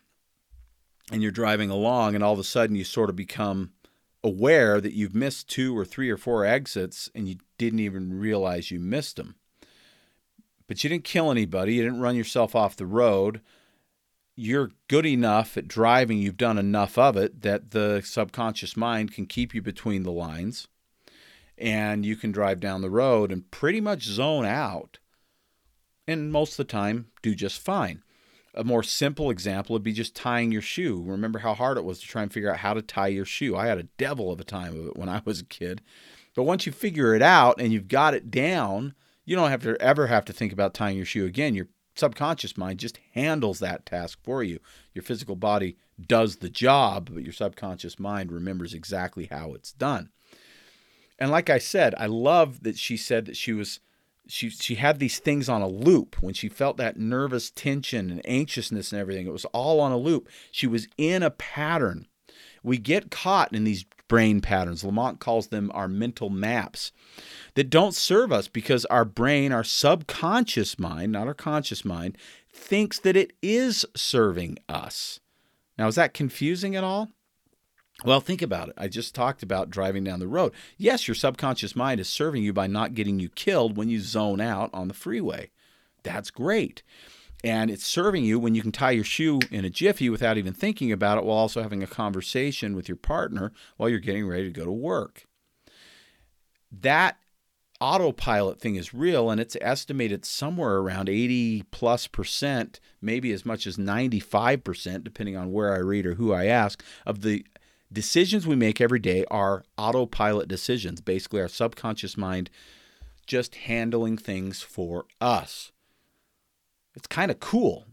[1.10, 3.72] and you're driving along, and all of a sudden you sort of become
[4.24, 8.70] aware that you've missed two or three or four exits and you didn't even realize
[8.70, 9.36] you missed them.
[10.66, 13.42] But you didn't kill anybody, you didn't run yourself off the road.
[14.34, 19.26] You're good enough at driving, you've done enough of it that the subconscious mind can
[19.26, 20.68] keep you between the lines
[21.58, 24.98] and you can drive down the road and pretty much zone out
[26.06, 28.02] and most of the time do just fine.
[28.54, 31.02] A more simple example would be just tying your shoe.
[31.04, 33.56] Remember how hard it was to try and figure out how to tie your shoe.
[33.56, 35.82] I had a devil of a time of it when I was a kid.
[36.36, 39.80] But once you figure it out and you've got it down, you don't have to
[39.80, 41.54] ever have to think about tying your shoe again.
[41.54, 44.60] Your subconscious mind just handles that task for you.
[44.92, 50.10] Your physical body does the job, but your subconscious mind remembers exactly how it's done.
[51.18, 53.80] And like I said, I love that she said that she was
[54.26, 56.16] she she had these things on a loop.
[56.22, 59.96] When she felt that nervous tension and anxiousness and everything it was all on a
[59.96, 60.28] loop.
[60.50, 62.06] She was in a pattern.
[62.62, 64.84] We get caught in these brain patterns.
[64.84, 66.92] Lamont calls them our mental maps
[67.54, 72.16] that don't serve us because our brain our subconscious mind not our conscious mind
[72.52, 75.20] thinks that it is serving us.
[75.78, 77.10] Now is that confusing at all
[78.02, 78.74] well, think about it.
[78.76, 80.52] I just talked about driving down the road.
[80.76, 84.40] Yes, your subconscious mind is serving you by not getting you killed when you zone
[84.40, 85.50] out on the freeway.
[86.02, 86.82] That's great.
[87.44, 90.54] And it's serving you when you can tie your shoe in a jiffy without even
[90.54, 94.44] thinking about it while also having a conversation with your partner while you're getting ready
[94.44, 95.26] to go to work.
[96.72, 97.18] That
[97.80, 103.66] autopilot thing is real and it's estimated somewhere around 80 plus percent, maybe as much
[103.66, 107.44] as 95 percent, depending on where I read or who I ask, of the
[107.92, 112.50] decisions we make every day are autopilot decisions, basically, our subconscious mind
[113.26, 115.72] just handling things for us.
[116.94, 117.86] It's kind of cool,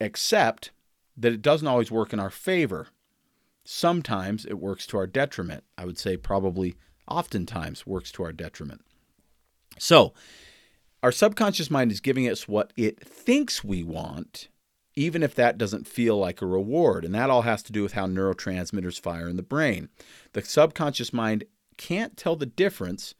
[0.00, 0.70] except
[1.16, 2.88] that it doesn't always work in our favor.
[3.64, 5.64] Sometimes it works to our detriment.
[5.78, 6.76] I would say probably
[7.08, 8.82] oftentimes works to our detriment.
[9.78, 10.12] So,
[11.02, 14.48] our subconscious mind is giving us what it thinks we want
[14.96, 17.04] even if that doesn't feel like a reward.
[17.04, 19.88] And that all has to do with how neurotransmitters fire in the brain.
[20.32, 21.44] The subconscious mind
[21.76, 23.14] can't tell the difference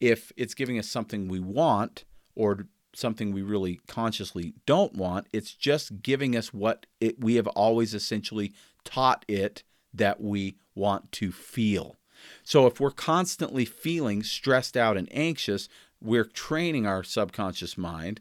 [0.00, 5.26] if it's giving us something we want or something we really consciously don't want.
[5.32, 8.52] It's just giving us what it, we have always essentially
[8.84, 9.62] taught it
[9.94, 11.96] that we want to feel.
[12.42, 15.68] So if we're constantly feeling stressed out and anxious,
[16.00, 18.20] we're training our subconscious mind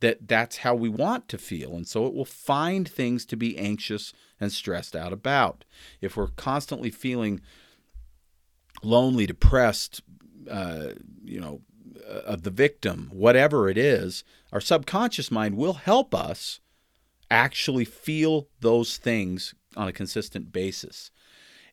[0.00, 1.74] that that's how we want to feel.
[1.74, 5.64] And so it will find things to be anxious and stressed out about.
[6.00, 7.40] If we're constantly feeling
[8.82, 10.02] lonely, depressed,
[10.50, 10.88] uh,
[11.24, 11.60] you know,
[12.06, 16.60] uh, of the victim, whatever it is, our subconscious mind will help us
[17.30, 21.10] actually feel those things on a consistent basis.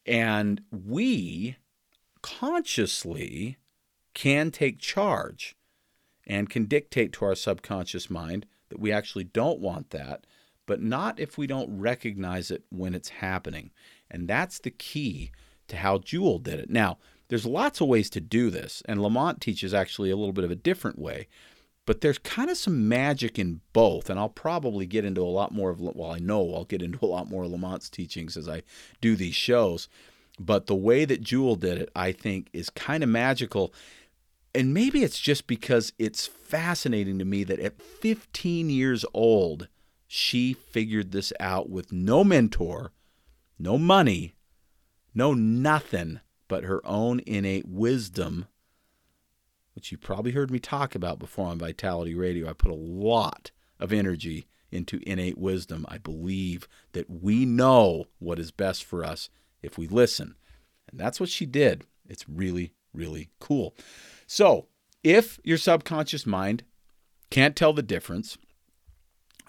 [0.06, 1.58] And we
[2.22, 3.58] consciously
[4.14, 5.56] can take charge
[6.26, 10.26] and can dictate to our subconscious mind that we actually don't want that,
[10.66, 13.72] but not if we don't recognize it when it's happening.
[14.10, 15.32] And that's the key
[15.68, 16.70] to how Jewel did it.
[16.70, 20.46] Now, there's lots of ways to do this, and Lamont teaches actually a little bit
[20.46, 21.28] of a different way.
[21.86, 25.52] But there's kind of some magic in both, and I'll probably get into a lot
[25.52, 28.48] more of, well, I know I'll get into a lot more of Lamont's teachings as
[28.48, 28.64] I
[29.02, 29.90] do these shows.
[30.40, 33.74] But the way that Jewel did it, I think, is kind of magical.
[34.56, 39.68] And maybe it's just because it's fascinating to me that at 15 years old,
[40.08, 42.92] she figured this out with no mentor,
[43.58, 44.36] no money,
[45.16, 48.46] no nothing but her own innate wisdom,
[49.74, 52.48] which you probably heard me talk about before on Vitality Radio.
[52.48, 55.86] I put a lot of energy into innate wisdom.
[55.90, 59.30] I believe that we know what is best for us
[59.64, 60.36] if we listen.
[60.92, 61.86] And that's what she did.
[62.08, 63.76] It's really, really cool.
[64.28, 64.68] So,
[65.04, 66.64] if your subconscious mind
[67.30, 68.38] can't tell the difference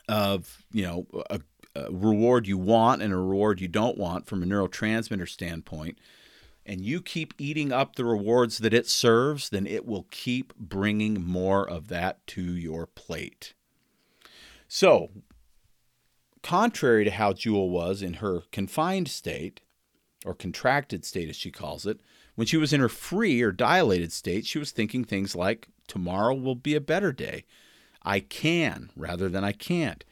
[0.08, 1.40] of, you know, a,
[1.74, 5.98] a reward you want and a reward you don't want from a neurotransmitter standpoint,
[6.66, 11.22] and you keep eating up the rewards that it serves, then it will keep bringing
[11.22, 13.54] more of that to your plate.
[14.66, 15.10] So,
[16.42, 19.60] contrary to how Jewel was in her confined state,
[20.24, 22.00] or contracted state as she calls it,
[22.34, 26.34] when she was in her free or dilated state, she was thinking things like, Tomorrow
[26.34, 27.44] will be a better day.
[28.02, 30.04] I can rather than I can't.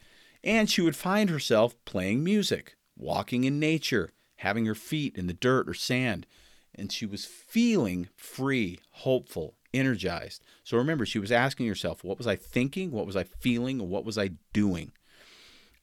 [0.43, 5.33] And she would find herself playing music, walking in nature, having her feet in the
[5.33, 6.27] dirt or sand,
[6.75, 10.43] and she was feeling free, hopeful, energized.
[10.63, 12.91] So remember, she was asking herself, what was I thinking?
[12.91, 13.89] What was I feeling?
[13.89, 14.91] What was I doing?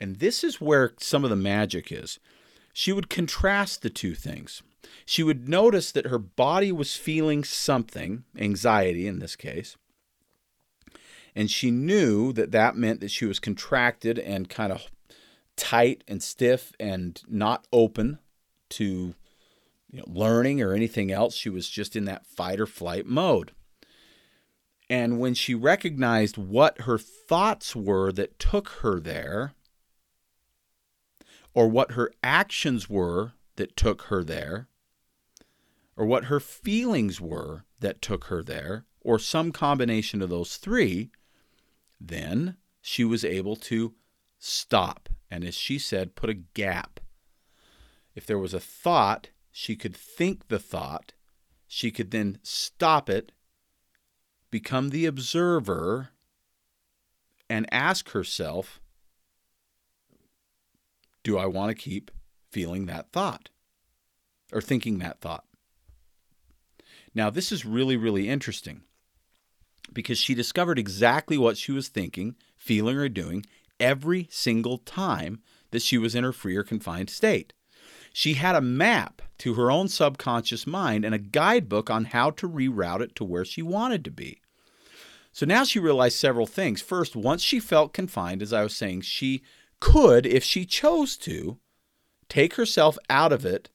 [0.01, 2.19] And this is where some of the magic is.
[2.73, 4.63] She would contrast the two things.
[5.05, 9.77] She would notice that her body was feeling something, anxiety in this case,
[11.35, 14.91] and she knew that that meant that she was contracted and kind of
[15.57, 18.19] tight and stiff and not open
[18.71, 19.15] to
[19.91, 21.35] you know, learning or anything else.
[21.35, 23.53] She was just in that fight or flight mode.
[24.89, 29.53] And when she recognized what her thoughts were that took her there,
[31.55, 34.69] or what her actions were that took her there,
[36.01, 41.11] or what her feelings were that took her there, or some combination of those three,
[42.01, 43.93] then she was able to
[44.39, 45.11] stop.
[45.31, 47.01] And as she said, put a gap.
[48.15, 51.13] If there was a thought she could think the thought,
[51.67, 53.33] she could then stop it,
[54.51, 56.13] become the observer,
[57.51, 58.81] and ask herself,
[61.23, 62.11] Do I want to keep
[62.51, 63.51] feeling that thought
[64.51, 65.45] or thinking that thought?
[67.15, 68.83] Now, this is really, really interesting
[69.93, 73.45] because she discovered exactly what she was thinking, feeling, or doing
[73.79, 77.53] every single time that she was in her free or confined state.
[78.13, 82.49] She had a map to her own subconscious mind and a guidebook on how to
[82.49, 84.41] reroute it to where she wanted to be.
[85.33, 86.83] So now she realized several things.
[86.83, 89.43] First, once she felt confined, as I was saying, she
[89.79, 91.59] could, if she chose to,
[92.29, 93.71] take herself out of it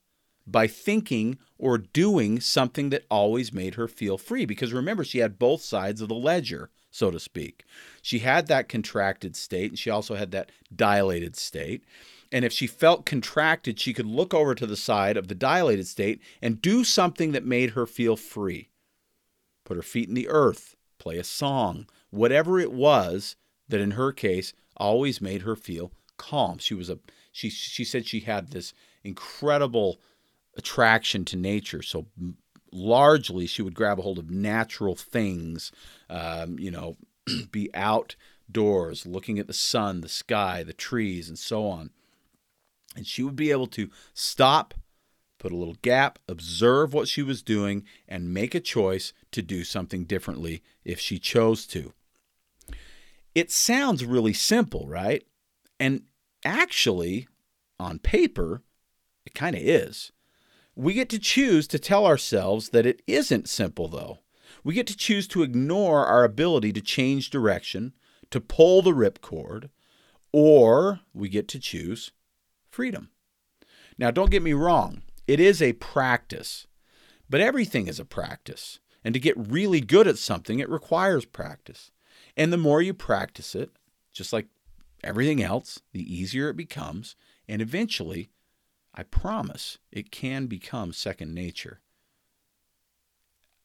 [0.45, 4.45] by thinking or doing something that always made her feel free.
[4.45, 7.63] Because remember, she had both sides of the ledger, so to speak.
[8.01, 11.83] She had that contracted state, and she also had that dilated state.
[12.31, 15.87] And if she felt contracted, she could look over to the side of the dilated
[15.87, 18.69] state and do something that made her feel free.
[19.63, 23.35] Put her feet in the earth, play a song, whatever it was
[23.67, 26.57] that in her case always made her feel calm.
[26.57, 26.99] She was a
[27.31, 28.73] she she said she had this
[29.03, 29.99] incredible
[30.57, 31.81] attraction to nature.
[31.81, 32.07] So
[32.71, 35.71] largely she would grab a hold of natural things,
[36.09, 36.97] um, you know,
[37.51, 41.89] be outdoors, looking at the sun, the sky, the trees, and so on.
[42.95, 44.73] And she would be able to stop,
[45.37, 49.63] put a little gap, observe what she was doing, and make a choice to do
[49.63, 51.93] something differently if she chose to.
[53.33, 55.25] It sounds really simple, right?
[55.77, 56.03] And
[56.45, 57.27] actually,
[57.77, 58.61] on paper,
[59.25, 60.13] it kind of is.
[60.75, 64.19] We get to choose to tell ourselves that it isn't simple, though.
[64.63, 67.93] We get to choose to ignore our ability to change direction,
[68.31, 69.69] to pull the ripcord,
[70.31, 72.11] or we get to choose
[72.69, 73.09] freedom.
[73.97, 76.67] Now, don't get me wrong, it is a practice,
[77.29, 78.79] but everything is a practice.
[79.03, 81.91] And to get really good at something, it requires practice.
[82.35, 83.69] And the more you practice it,
[84.11, 84.47] just like
[85.03, 87.15] everything else, the easier it becomes.
[87.47, 88.31] And eventually,
[88.95, 91.81] I promise, it can become second nature.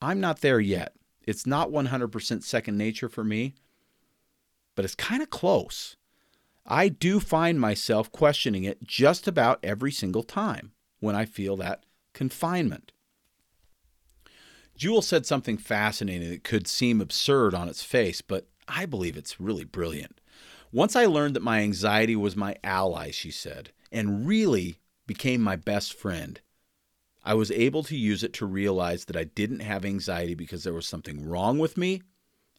[0.02, 0.94] I'm not there yet.
[1.24, 3.54] It's not 100% second nature for me,
[4.74, 5.96] but it's kind of close.
[6.66, 11.84] I do find myself questioning it just about every single time when I feel that
[12.12, 12.92] confinement.
[14.76, 19.40] Jewel said something fascinating that could seem absurd on its face, but I believe it's
[19.40, 20.20] really brilliant.
[20.72, 24.79] Once I learned that my anxiety was my ally, she said, and really
[25.10, 26.40] became my best friend,
[27.24, 30.72] I was able to use it to realize that I didn't have anxiety because there
[30.72, 32.02] was something wrong with me.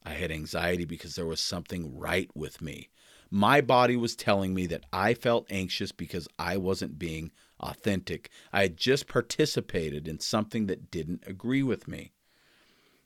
[0.04, 2.90] I had anxiety because there was something right with me.
[3.30, 7.32] My body was telling me that I felt anxious because I wasn't being
[7.62, 8.30] authentic.
[8.52, 12.12] I had just participated in something that didn't agree with me.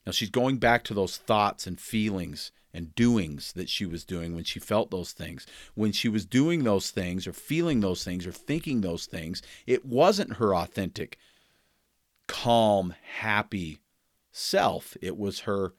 [0.04, 4.34] Now she's going back to those thoughts and feelings and doings that she was doing
[4.34, 5.46] when she felt those things.
[5.74, 9.86] When she was doing those things or feeling those things or thinking those things, it
[9.86, 11.16] wasn't her authentic,
[12.26, 13.80] calm, happy
[14.30, 14.94] self.
[15.00, 15.72] It was her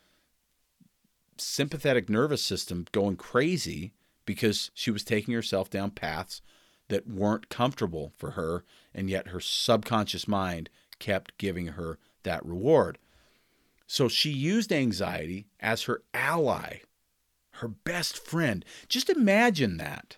[1.38, 3.94] sympathetic nervous system going crazy
[4.26, 6.42] because she was taking herself down paths
[6.88, 12.98] that weren't comfortable for her, and yet her subconscious mind kept giving her that reward.
[13.86, 16.80] So she used anxiety as her ally,
[17.58, 18.64] her best friend.
[18.88, 20.18] Just imagine that.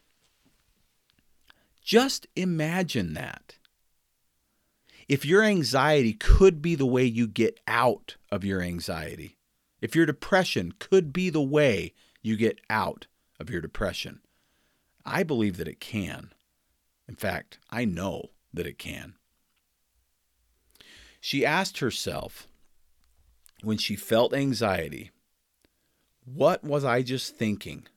[1.83, 3.57] Just imagine that.
[5.07, 9.37] If your anxiety could be the way you get out of your anxiety,
[9.81, 13.07] if your depression could be the way you get out
[13.39, 14.19] of your depression,
[15.05, 16.33] I believe that it can.
[17.07, 19.15] In fact, I know that it can.
[21.19, 22.47] She asked herself
[23.63, 25.11] when she felt anxiety,
[26.25, 27.87] What was I just thinking?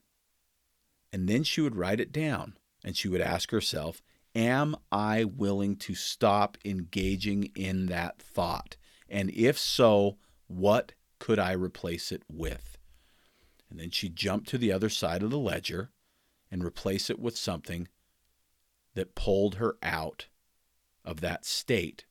[1.12, 4.02] And then she would write it down and she would ask herself,
[4.34, 8.76] Am I willing to stop engaging in that thought?
[9.08, 10.16] And if so,
[10.46, 12.78] what could I replace it with?
[13.68, 15.90] And then she'd jump to the other side of the ledger
[16.50, 17.88] and replace it with something
[18.94, 20.28] that pulled her out
[21.04, 22.04] of that state,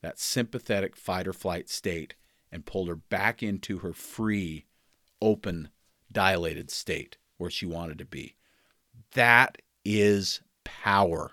[0.00, 2.14] that sympathetic fight or flight state,
[2.50, 4.66] and pulled her back into her free,
[5.22, 5.68] open,
[6.10, 8.36] dilated state where she wanted to be.
[9.12, 11.32] That is power.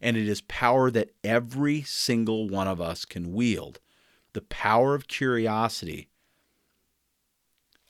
[0.00, 3.80] And it is power that every single one of us can wield.
[4.32, 6.10] The power of curiosity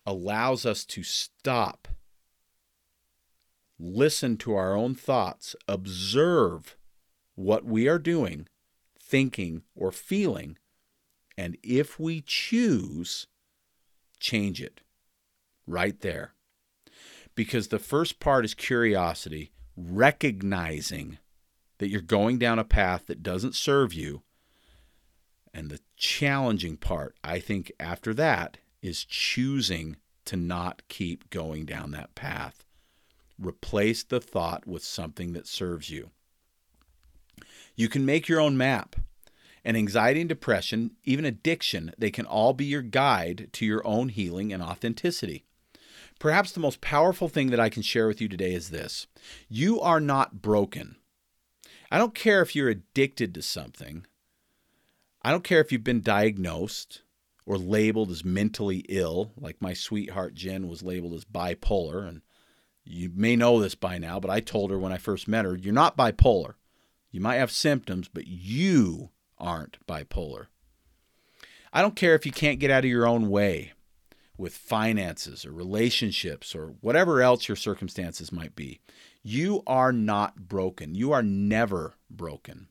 [0.07, 1.89] allows us to stop
[3.79, 6.77] listen to our own thoughts, observe
[7.35, 8.49] what we are doing,
[9.01, 10.59] thinking, or feeling,
[11.37, 13.29] and if we choose,
[14.19, 14.81] change it
[15.69, 16.33] right there.
[17.35, 21.19] Because the first part is curiosity, recognizing
[21.79, 24.23] that you're going down a path that doesn't serve you.
[25.55, 31.93] And the challenging part, I think, after that is choosing to not keep going down
[31.93, 32.65] that path.
[33.39, 36.11] Replace the thought with something that serves you.
[37.77, 38.97] You can make your own map.
[39.65, 44.09] And anxiety and depression, even addiction, they can all be your guide to your own
[44.09, 45.45] healing and authenticity.
[46.19, 49.07] Perhaps the most powerful thing that I can share with you today is this
[49.49, 50.97] you are not broken.
[51.91, 54.05] I don't care if you're addicted to something,
[55.23, 57.03] I don't care if you've been diagnosed
[57.47, 62.23] or labeled as mentally ill, like my sweetheart Jen was labeled as bipolar, and
[62.85, 65.57] you may know this by now, but I told her when I first met her,
[65.57, 66.55] you're not bipolar.
[67.11, 70.47] You might have symptoms, but you aren't bipolar.
[71.73, 73.73] I don't care if you can't get out of your own way
[74.39, 78.81] with finances or relationships or whatever else your circumstances might be.
[79.23, 80.95] You are not broken.
[80.95, 82.69] You are never broken.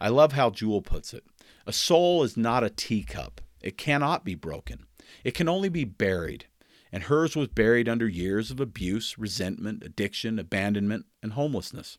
[0.00, 1.24] I love how Jewel puts it.
[1.66, 3.40] A soul is not a teacup.
[3.62, 4.86] It cannot be broken.
[5.22, 6.46] It can only be buried
[6.94, 11.98] and hers was buried under years of abuse, resentment, addiction, abandonment, and homelessness.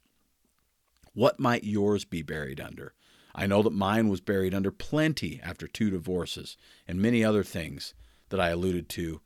[1.14, 2.94] What might yours be buried under?
[3.36, 6.56] I know that mine was buried under plenty after two divorces
[6.88, 7.94] and many other things
[8.30, 9.22] that I alluded to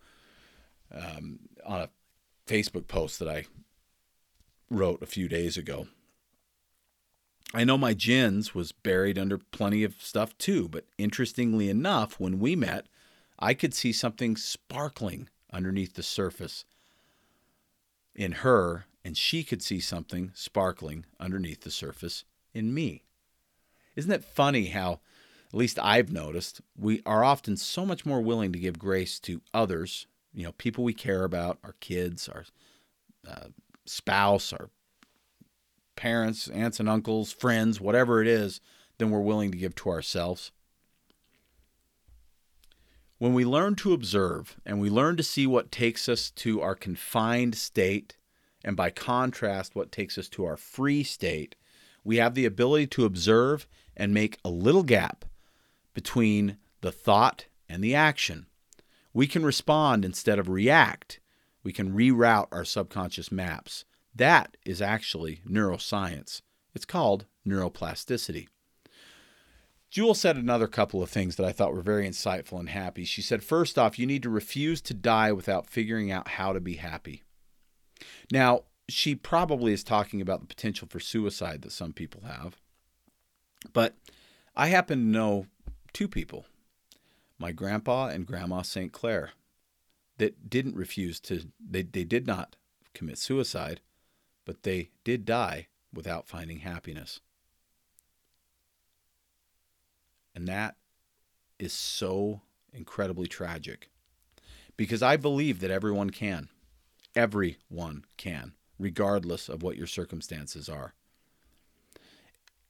[0.92, 1.90] um, on a
[2.48, 3.46] Facebook post that I
[4.70, 5.88] wrote a few days ago.
[7.54, 12.40] I know my Jen's was buried under plenty of stuff too, but interestingly enough, when
[12.40, 12.86] we met,
[13.40, 16.66] I could see something sparkling underneath the surface
[18.16, 22.24] in her, and she could see something sparkling underneath the surface
[22.54, 23.04] in me.
[23.96, 25.00] Isn't it funny how
[25.52, 29.42] at least I've noticed, we are often so much more willing to give grace to
[29.54, 32.46] others, you know, people we care about, our kids, our
[33.28, 33.48] uh,
[33.86, 34.70] spouse, our
[35.96, 38.62] parents, aunts and uncles, friends, whatever it is,
[39.00, 40.52] than we're willing to give to ourselves.
[43.18, 46.76] When we learn to observe and we learn to see what takes us to our
[46.76, 48.18] confined state,
[48.64, 51.56] and by contrast, what takes us to our free state,
[52.04, 55.26] we have the ability to observe and make a little gap
[56.00, 58.46] between the thought and the action.
[59.14, 61.20] We can respond instead of react.
[61.62, 63.84] We can reroute our subconscious maps.
[64.16, 66.42] That is actually neuroscience.
[66.74, 68.48] It's called neuroplasticity.
[69.90, 73.04] Jewel said another couple of things that I thought were very insightful and happy.
[73.04, 76.62] She said, first off, you need to refuse to die without figuring out how to
[76.62, 77.24] be happy.
[78.32, 82.56] Now, she probably is talking about the potential for suicide that some people have.
[83.74, 83.98] But
[84.56, 85.46] I happen to know
[85.94, 86.46] two people,
[87.38, 88.92] my grandpa and grandma St.
[88.92, 89.32] Clair,
[90.18, 92.56] that didn't refuse to, they, they did not
[92.94, 93.82] commit suicide,
[94.46, 97.22] but they did die without finding happiness.
[100.36, 100.76] And that
[101.58, 102.42] is so
[102.74, 103.90] incredibly tragic
[104.78, 106.50] because I believe that everyone can.
[107.16, 110.94] Everyone can, regardless of what your circumstances are.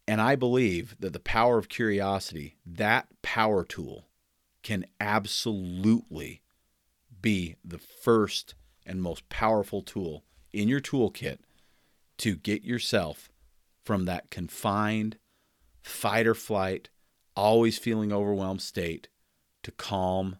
[0.09, 4.07] And I believe that the power of curiosity, that power tool,
[4.63, 6.41] can absolutely
[7.21, 8.55] be the first
[8.87, 11.37] and most powerful tool in your toolkit
[12.17, 13.29] to get yourself
[13.83, 15.19] from that confined,
[15.83, 16.89] fight or flight,
[17.35, 19.09] always feeling overwhelmed state
[19.61, 20.37] to calm,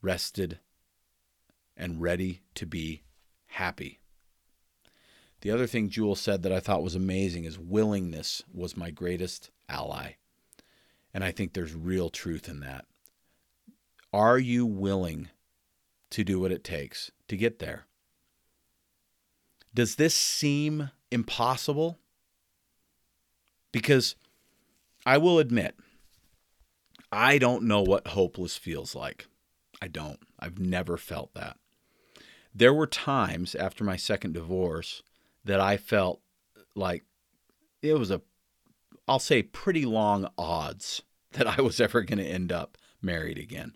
[0.00, 0.58] rested,
[1.76, 3.02] and ready to be
[3.44, 3.99] happy.
[5.40, 9.50] The other thing Jewel said that I thought was amazing is willingness was my greatest
[9.68, 10.12] ally.
[11.14, 12.84] And I think there's real truth in that.
[14.12, 15.30] Are you willing
[16.10, 17.86] to do what it takes to get there?
[19.72, 21.98] Does this seem impossible?
[23.72, 24.16] Because
[25.06, 25.76] I will admit,
[27.12, 29.26] I don't know what hopeless feels like.
[29.80, 30.18] I don't.
[30.38, 31.56] I've never felt that.
[32.54, 35.02] There were times after my second divorce
[35.44, 36.20] that I felt
[36.74, 37.04] like
[37.82, 38.20] it was a,
[39.08, 43.74] I'll say, pretty long odds that I was ever going to end up married again.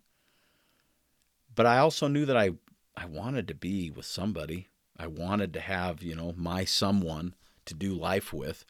[1.54, 2.50] But I also knew that I,
[2.96, 4.68] I wanted to be with somebody.
[4.96, 7.34] I wanted to have, you know, my someone
[7.66, 8.64] to do life with.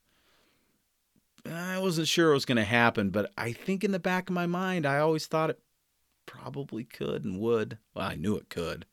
[1.46, 4.34] I wasn't sure it was going to happen, but I think in the back of
[4.34, 5.60] my mind, I always thought it
[6.26, 7.78] probably could and would.
[7.94, 8.86] Well, I knew it could.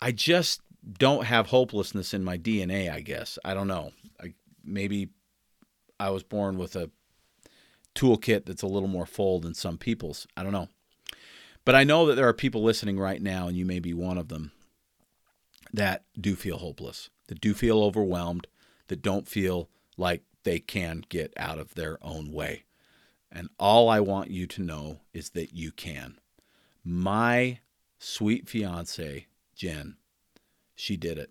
[0.00, 0.62] I just
[0.98, 3.38] don't have hopelessness in my DNA, I guess.
[3.44, 3.92] I don't know.
[4.20, 5.10] I, maybe
[6.00, 6.90] I was born with a
[7.94, 10.26] toolkit that's a little more full than some people's.
[10.36, 10.68] I don't know.
[11.64, 14.18] But I know that there are people listening right now, and you may be one
[14.18, 14.50] of them,
[15.72, 18.48] that do feel hopeless, that do feel overwhelmed,
[18.88, 22.64] that don't feel like they can get out of their own way.
[23.30, 26.18] And all I want you to know is that you can.
[26.84, 27.60] My
[27.98, 29.96] sweet fiance, Jen,
[30.74, 31.30] she did it.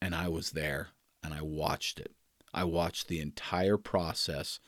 [0.00, 0.88] And I was there
[1.22, 2.12] and I watched it.
[2.52, 4.60] I watched the entire process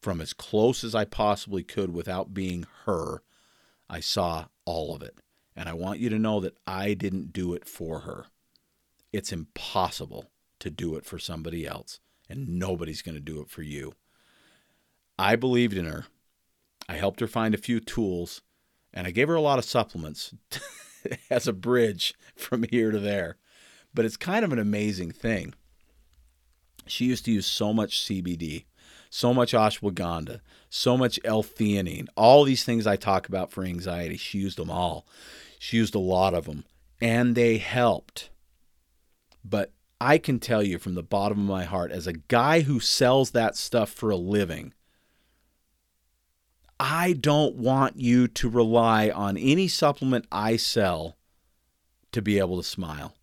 [0.00, 3.22] from as close as I possibly could without being her.
[3.88, 5.18] I saw all of it.
[5.54, 8.26] And I want you to know that I didn't do it for her.
[9.12, 13.62] It's impossible to do it for somebody else, and nobody's going to do it for
[13.62, 13.94] you.
[15.18, 16.06] I believed in her.
[16.88, 18.42] I helped her find a few tools,
[18.92, 20.34] and I gave her a lot of supplements
[21.30, 23.38] as a bridge from here to there.
[23.96, 25.54] But it's kind of an amazing thing.
[26.86, 28.66] She used to use so much CBD,
[29.08, 34.18] so much ashwagandha, so much L-theanine, all these things I talk about for anxiety.
[34.18, 35.06] She used them all.
[35.58, 36.64] She used a lot of them,
[37.00, 38.28] and they helped.
[39.42, 42.78] But I can tell you from the bottom of my heart, as a guy who
[42.78, 44.74] sells that stuff for a living,
[46.78, 51.16] I don't want you to rely on any supplement I sell
[52.12, 53.14] to be able to smile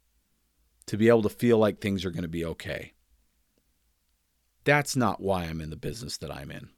[0.94, 2.94] to be able to feel like things are going to be okay.
[4.64, 6.70] That's not why I'm in the business that I'm in.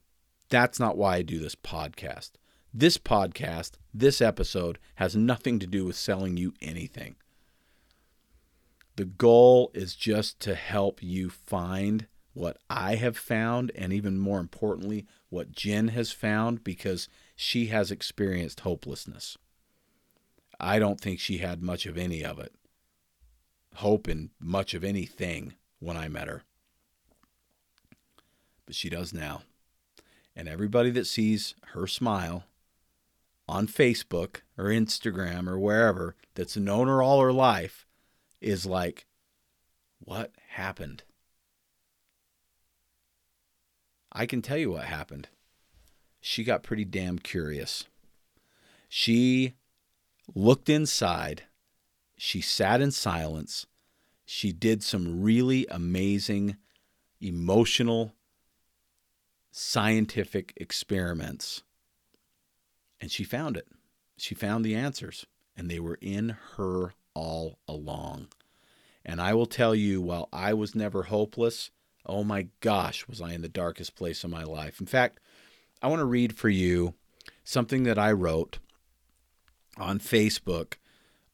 [0.48, 2.32] That's not why I do this podcast.
[2.74, 7.18] This podcast, this episode, has nothing to do with selling you anything.
[8.96, 14.40] The goal is just to help you find what I have found, and even more
[14.40, 19.38] importantly, what Jen has found, because she has experienced hopelessness.
[20.58, 22.54] I don't think she had much of any of it
[23.76, 26.44] hope in much of anything when I met her.
[28.66, 29.44] But she does now.
[30.36, 32.44] And everybody that sees her smile
[33.48, 37.86] on Facebook or Instagram or wherever that's known her all her life
[38.42, 39.06] is like,
[40.00, 41.04] what happened?
[44.12, 45.30] I can tell you what happened.
[46.22, 47.86] She got pretty damn curious.
[48.90, 49.56] She
[50.34, 51.44] looked inside.
[52.18, 53.66] She sat in silence.
[54.26, 56.58] She did some really amazing,
[57.22, 58.14] emotional,
[59.52, 61.64] scientific experiments.
[63.00, 63.68] And she found it.
[64.18, 68.28] She found the answers, and they were in her all along.
[69.06, 71.70] And I will tell you, while I was never hopeless,
[72.06, 74.80] oh my gosh, was I in the darkest place of my life.
[74.80, 75.20] In fact,
[75.82, 76.96] I want to read for you
[77.44, 78.60] something that I wrote
[79.78, 80.76] on Facebook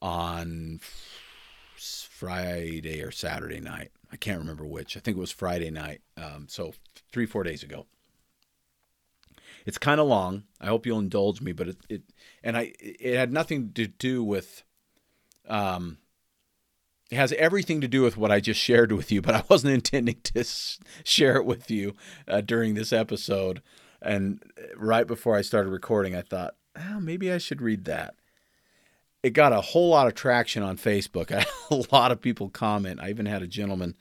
[0.02, 0.80] on
[1.76, 3.92] Friday or Saturday night.
[4.12, 4.96] I can't remember which.
[4.96, 6.02] I think it was Friday night.
[6.16, 6.74] Um, so
[7.12, 7.88] three, four days ago.
[9.66, 10.44] It's kind of long.
[10.60, 12.02] I hope you'll indulge me, but it, it
[12.44, 14.64] and I it had nothing to do with
[15.48, 15.98] um
[17.12, 19.74] it has everything to do with what I just shared with you, but I wasn't
[19.94, 20.44] intending to
[21.04, 21.96] share it with you
[22.28, 23.62] uh, during this episode.
[24.02, 24.44] And
[24.76, 28.16] right before I started recording, I thought, oh, maybe I should read that.
[29.24, 31.32] It got a whole lot of traction on Facebook.
[31.72, 33.00] a lot of people comment.
[33.02, 33.96] I even had a gentleman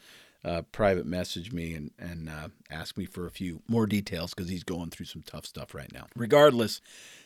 [0.45, 4.49] uh, private message me and, and uh, ask me for a few more details because
[4.49, 6.07] he's going through some tough stuff right now.
[6.17, 6.81] Regardless,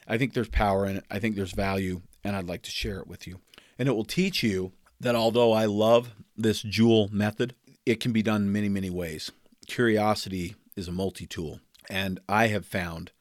[0.09, 1.05] I think there's power in it.
[1.11, 3.39] I think there's value, and I'd like to share it with you.
[3.79, 7.55] And it will teach you that although I love this Jewel method,
[7.87, 9.31] it can be done many, many ways.
[9.67, 13.13] Curiosity is a multi tool, and I have found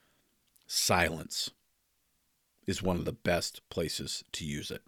[0.65, 1.51] silence
[2.67, 4.81] is one of the best places to use it.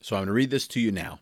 [0.00, 1.20] So I'm going to read this to you now.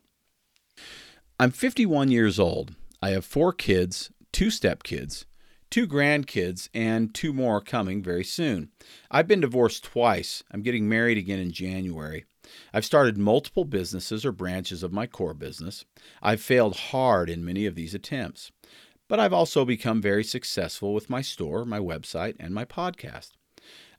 [1.39, 2.75] I'm 51 years old.
[3.01, 5.25] I have four kids, two stepkids,
[5.71, 8.71] two grandkids, and two more coming very soon.
[9.11, 10.43] I've been divorced twice.
[10.51, 12.25] I'm getting married again in January.
[12.73, 15.85] I've started multiple businesses or branches of my core business.
[16.23, 18.53] I've failed hard in many of these attempts,
[19.09, 23.31] but I've also become very successful with my store, my website, and my podcast.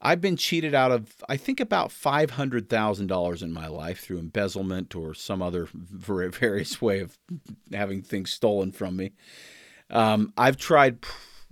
[0.05, 5.13] I've been cheated out of, I think, about $500,000 in my life through embezzlement or
[5.13, 7.17] some other various way of
[7.71, 9.13] having things stolen from me.
[9.89, 11.05] Um, I've tried,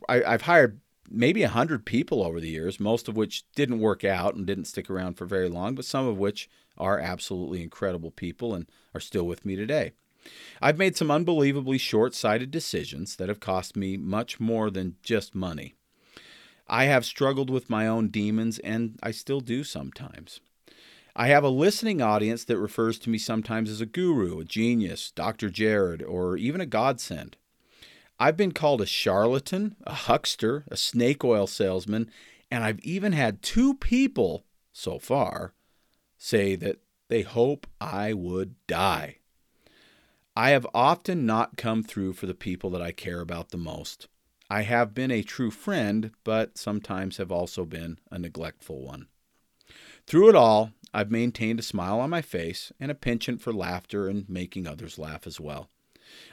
[0.10, 4.36] I, I've hired maybe 100 people over the years, most of which didn't work out
[4.36, 8.54] and didn't stick around for very long, but some of which are absolutely incredible people
[8.54, 9.94] and are still with me today.
[10.62, 15.34] I've made some unbelievably short sighted decisions that have cost me much more than just
[15.34, 15.76] money.
[16.68, 20.40] I have struggled with my own demons, and I still do sometimes.
[21.16, 25.12] I have a listening audience that refers to me sometimes as a guru, a genius,
[25.12, 25.50] Dr.
[25.50, 27.36] Jared, or even a godsend.
[28.20, 32.10] I've been called a charlatan, a huckster, a snake oil salesman,
[32.50, 35.54] and I've even had two people so far
[36.18, 36.78] say that
[37.10, 39.18] they hope I would die.
[40.36, 44.08] I have often not come through for the people that I care about the most.
[44.52, 49.08] I have been a true friend, but sometimes have also been a neglectful one.
[50.06, 54.10] Through it all, I've maintained a smile on my face and a penchant for laughter
[54.10, 55.70] and making others laugh as well.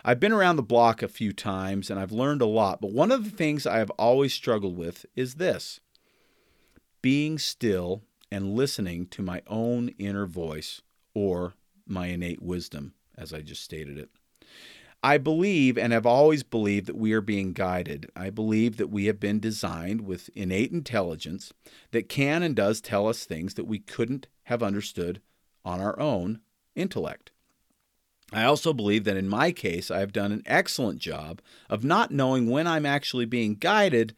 [0.04, 3.12] I've been around the block a few times and I've learned a lot, but one
[3.12, 5.78] of the things I have always struggled with is this
[7.00, 8.02] being still
[8.32, 10.82] and listening to my own inner voice
[11.14, 11.54] or
[11.86, 14.10] my innate wisdom, as I just stated it.
[15.02, 18.10] I believe and have always believed that we are being guided.
[18.16, 21.52] I believe that we have been designed with innate intelligence
[21.92, 25.20] that can and does tell us things that we couldn't have understood
[25.64, 26.40] on our own
[26.74, 27.30] intellect.
[28.32, 31.40] I also believe that in my case, I have done an excellent job
[31.70, 34.14] of not knowing when I'm actually being guided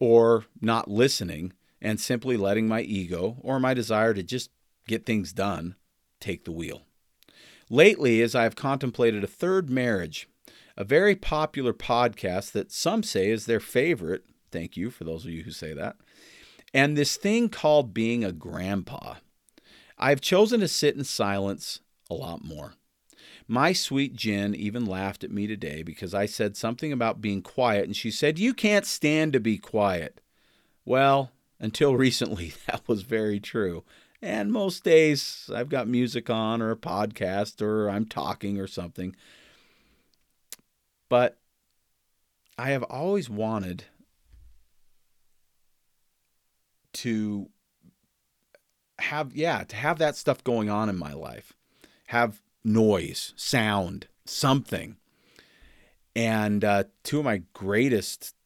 [0.00, 4.50] or not listening and simply letting my ego or my desire to just
[4.88, 5.76] get things done
[6.18, 6.82] take the wheel.
[7.72, 10.28] Lately, as I have contemplated a third marriage,
[10.76, 15.30] a very popular podcast that some say is their favorite, thank you for those of
[15.30, 15.96] you who say that,
[16.74, 19.14] and this thing called being a grandpa,
[19.96, 22.74] I've chosen to sit in silence a lot more.
[23.48, 27.86] My sweet Jen even laughed at me today because I said something about being quiet,
[27.86, 30.20] and she said, You can't stand to be quiet.
[30.84, 33.82] Well, until recently, that was very true.
[34.22, 39.16] And most days I've got music on or a podcast or I'm talking or something.
[41.08, 41.38] But
[42.56, 43.84] I have always wanted
[46.94, 47.48] to
[49.00, 51.54] have, yeah, to have that stuff going on in my life,
[52.06, 54.96] have noise, sound, something.
[56.14, 58.36] And uh, two of my greatest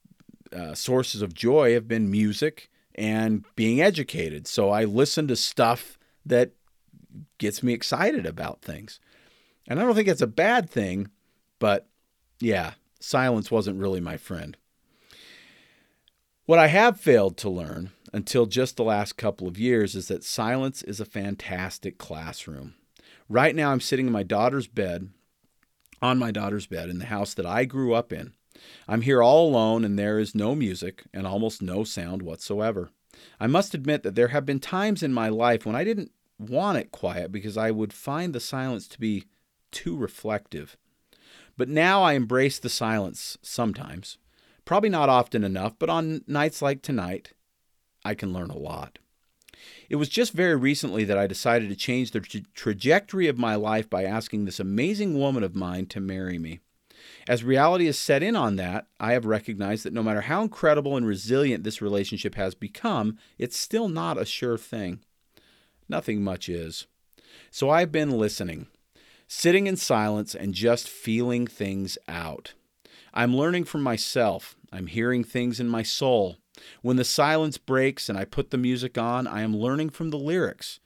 [0.52, 4.46] uh, sources of joy have been music and being educated.
[4.46, 6.52] So I listen to stuff that
[7.38, 9.00] gets me excited about things.
[9.68, 11.08] And I don't think it's a bad thing,
[11.58, 11.88] but
[12.40, 14.56] yeah, silence wasn't really my friend.
[16.46, 20.22] What I have failed to learn until just the last couple of years is that
[20.22, 22.74] silence is a fantastic classroom.
[23.28, 25.10] Right now, I'm sitting in my daughter's bed,
[26.00, 28.32] on my daughter's bed in the house that I grew up in.
[28.88, 32.90] I'm here all alone, and there is no music and almost no sound whatsoever.
[33.40, 36.78] I must admit that there have been times in my life when I didn't want
[36.78, 39.24] it quiet because I would find the silence to be
[39.70, 40.76] too reflective.
[41.56, 44.18] But now I embrace the silence sometimes.
[44.64, 47.32] Probably not often enough, but on nights like tonight,
[48.04, 48.98] I can learn a lot.
[49.88, 53.54] It was just very recently that I decided to change the tra- trajectory of my
[53.54, 56.60] life by asking this amazing woman of mine to marry me.
[57.28, 60.96] As reality has set in on that, I have recognized that no matter how incredible
[60.96, 65.00] and resilient this relationship has become, it's still not a sure thing.
[65.88, 66.86] Nothing much is.
[67.50, 68.68] So I've been listening,
[69.26, 72.54] sitting in silence and just feeling things out.
[73.12, 74.56] I'm learning from myself.
[74.72, 76.36] I'm hearing things in my soul.
[76.80, 80.18] When the silence breaks and I put the music on, I am learning from the
[80.18, 80.78] lyrics.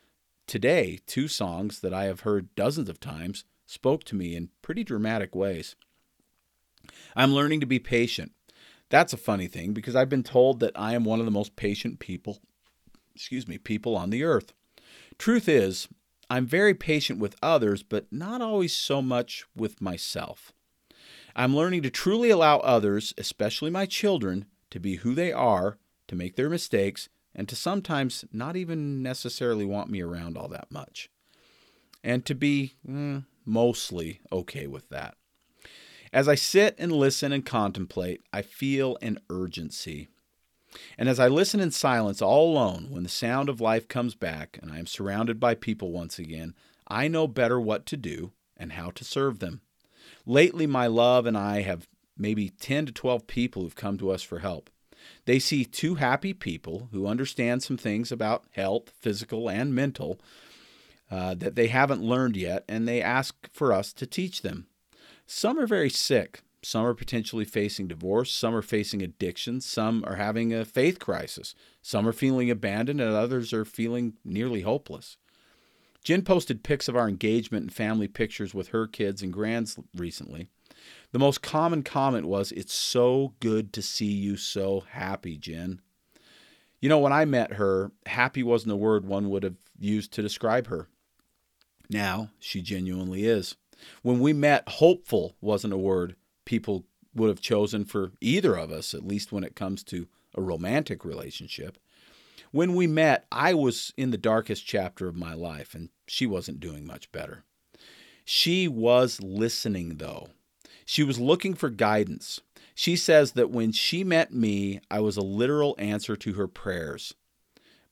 [0.46, 4.84] Today, two songs that I have heard dozens of times spoke to me in pretty
[4.84, 5.76] dramatic ways.
[7.16, 8.32] I'm learning to be patient.
[8.88, 11.56] That's a funny thing because I've been told that I am one of the most
[11.56, 12.38] patient people,
[13.14, 14.52] excuse me, people on the earth.
[15.18, 15.88] Truth is,
[16.28, 20.52] I'm very patient with others, but not always so much with myself.
[21.36, 26.16] I'm learning to truly allow others, especially my children, to be who they are, to
[26.16, 31.10] make their mistakes, and to sometimes not even necessarily want me around all that much.
[32.02, 35.16] And to be mm, mostly okay with that.
[36.12, 40.08] As I sit and listen and contemplate, I feel an urgency.
[40.98, 44.58] And as I listen in silence all alone, when the sound of life comes back
[44.60, 46.54] and I am surrounded by people once again,
[46.88, 49.60] I know better what to do and how to serve them.
[50.26, 54.22] Lately, my love and I have maybe 10 to 12 people who've come to us
[54.22, 54.68] for help.
[55.24, 60.20] They see two happy people who understand some things about health, physical and mental,
[61.10, 64.66] uh, that they haven't learned yet, and they ask for us to teach them.
[65.32, 66.42] Some are very sick.
[66.60, 68.32] Some are potentially facing divorce.
[68.32, 69.60] Some are facing addiction.
[69.60, 71.54] Some are having a faith crisis.
[71.80, 75.18] Some are feeling abandoned, and others are feeling nearly hopeless.
[76.02, 80.48] Jen posted pics of our engagement and family pictures with her kids and grands recently.
[81.12, 85.80] The most common comment was, It's so good to see you so happy, Jen.
[86.80, 90.22] You know, when I met her, happy wasn't a word one would have used to
[90.22, 90.88] describe her.
[91.88, 93.54] Now, she genuinely is.
[94.02, 98.94] When we met, hopeful wasn't a word people would have chosen for either of us,
[98.94, 101.78] at least when it comes to a romantic relationship.
[102.52, 106.60] When we met, I was in the darkest chapter of my life, and she wasn't
[106.60, 107.44] doing much better.
[108.24, 110.30] She was listening, though.
[110.84, 112.40] She was looking for guidance.
[112.74, 117.14] She says that when she met me, I was a literal answer to her prayers.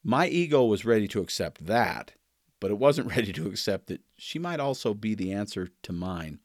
[0.03, 2.13] My ego was ready to accept that,
[2.61, 6.41] but it wasn't ready to accept that she might also be the answer to mine.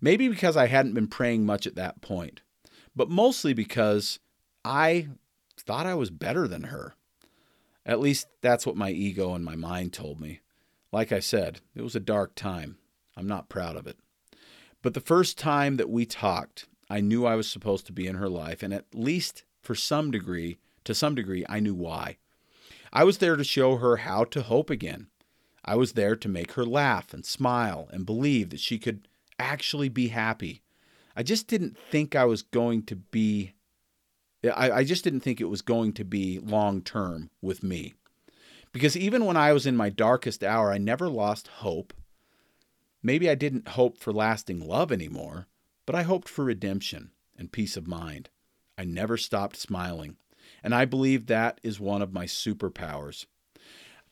[0.00, 2.42] Maybe because I hadn't been praying much at that point,
[2.94, 4.18] but mostly because
[4.64, 5.08] I
[5.56, 6.94] thought I was better than her.
[7.86, 10.40] At least that's what my ego and my mind told me.
[10.90, 12.78] Like I said, it was a dark time.
[13.16, 13.98] I'm not proud of it.
[14.82, 18.16] But the first time that we talked, I knew I was supposed to be in
[18.16, 22.18] her life, and at least for some degree, to some degree, I knew why.
[22.92, 25.08] I was there to show her how to hope again.
[25.64, 29.08] I was there to make her laugh and smile and believe that she could
[29.38, 30.62] actually be happy.
[31.16, 33.54] I just didn't think I was going to be,
[34.44, 37.94] I, I just didn't think it was going to be long term with me.
[38.72, 41.94] Because even when I was in my darkest hour, I never lost hope.
[43.02, 45.46] Maybe I didn't hope for lasting love anymore,
[45.86, 48.30] but I hoped for redemption and peace of mind.
[48.76, 50.16] I never stopped smiling,
[50.62, 53.26] and I believe that is one of my superpowers.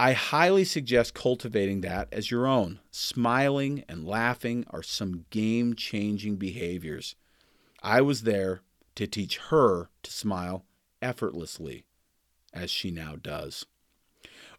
[0.03, 2.81] I highly suggest cultivating that as your own.
[2.91, 7.15] Smiling and laughing are some game changing behaviors.
[7.85, 8.63] I was there
[8.97, 10.65] to teach her to smile
[11.01, 11.85] effortlessly,
[12.53, 13.65] as she now does.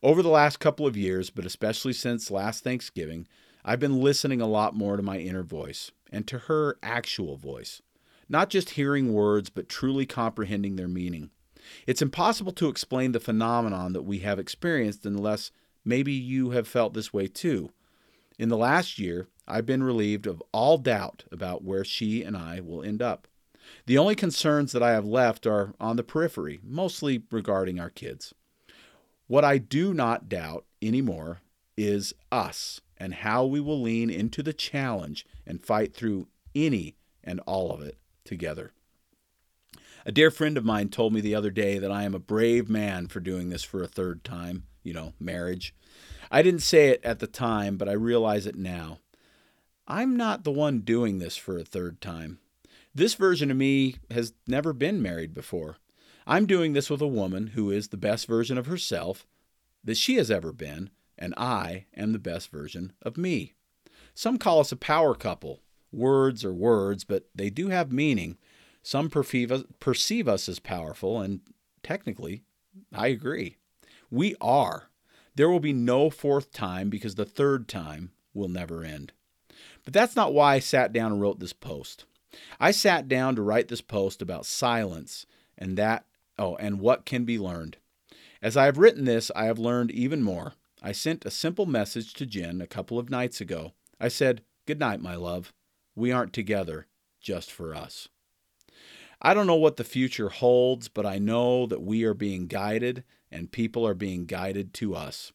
[0.02, 3.28] Over the last couple of years, but especially since last Thanksgiving,
[3.66, 7.82] I've been listening a lot more to my inner voice and to her actual voice,
[8.30, 11.32] not just hearing words, but truly comprehending their meaning.
[11.88, 15.51] It's impossible to explain the phenomenon that we have experienced unless
[15.86, 17.72] maybe you have felt this way too.
[18.39, 22.59] In the last year, I've been relieved of all doubt about where she and I
[22.59, 23.28] will end up.
[23.86, 28.34] The only concerns that I have left are on the periphery, mostly regarding our kids.
[29.28, 31.41] What I do not doubt anymore
[31.78, 37.39] is us and how we will lean into the challenge and fight through any and
[37.41, 38.74] all of it together.
[40.06, 42.70] A dear friend of mine told me the other day that I am a brave
[42.70, 45.74] man for doing this for a third time, you know, marriage.
[46.30, 48.99] I didn't say it at the time, but I realize it now.
[49.88, 52.39] I'm not the one doing this for a third time.
[52.93, 55.78] This version of me has never been married before.
[56.28, 59.26] I'm doing this with a woman who is the best version of herself
[59.84, 63.54] that she has ever been, and I am the best version of me.
[64.14, 65.62] Some call us a power couple.
[65.91, 68.38] Words are words, but they do have meaning.
[68.84, 71.40] Some perceive us, perceive us as powerful, and
[71.82, 72.44] technically,
[72.94, 73.56] I agree.
[74.12, 74.90] We are.
[75.36, 79.14] There will be no fourth time because the third time will never end.
[79.86, 82.06] But that's not why I sat down and wrote this post.
[82.60, 85.26] I sat down to write this post about silence
[85.58, 86.06] and that,
[86.38, 87.78] oh, and what can be learned.
[88.42, 90.54] As I have written this, I have learned even more.
[90.82, 93.74] I sent a simple message to Jen a couple of nights ago.
[94.00, 95.54] I said, Good night, my love.
[95.96, 96.88] We aren't together
[97.22, 98.10] just for us.
[99.24, 103.06] I don't know what the future holds, but I know that we are being guided
[103.32, 105.32] and people are being guided to us.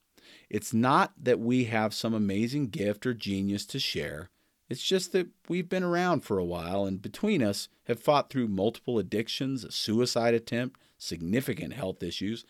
[0.50, 4.28] It's not that we have some amazing gift or genius to share.
[4.68, 8.48] It's just that we've been around for a while and between us have fought through
[8.48, 12.44] multiple addictions, a suicide attempt, significant health issues,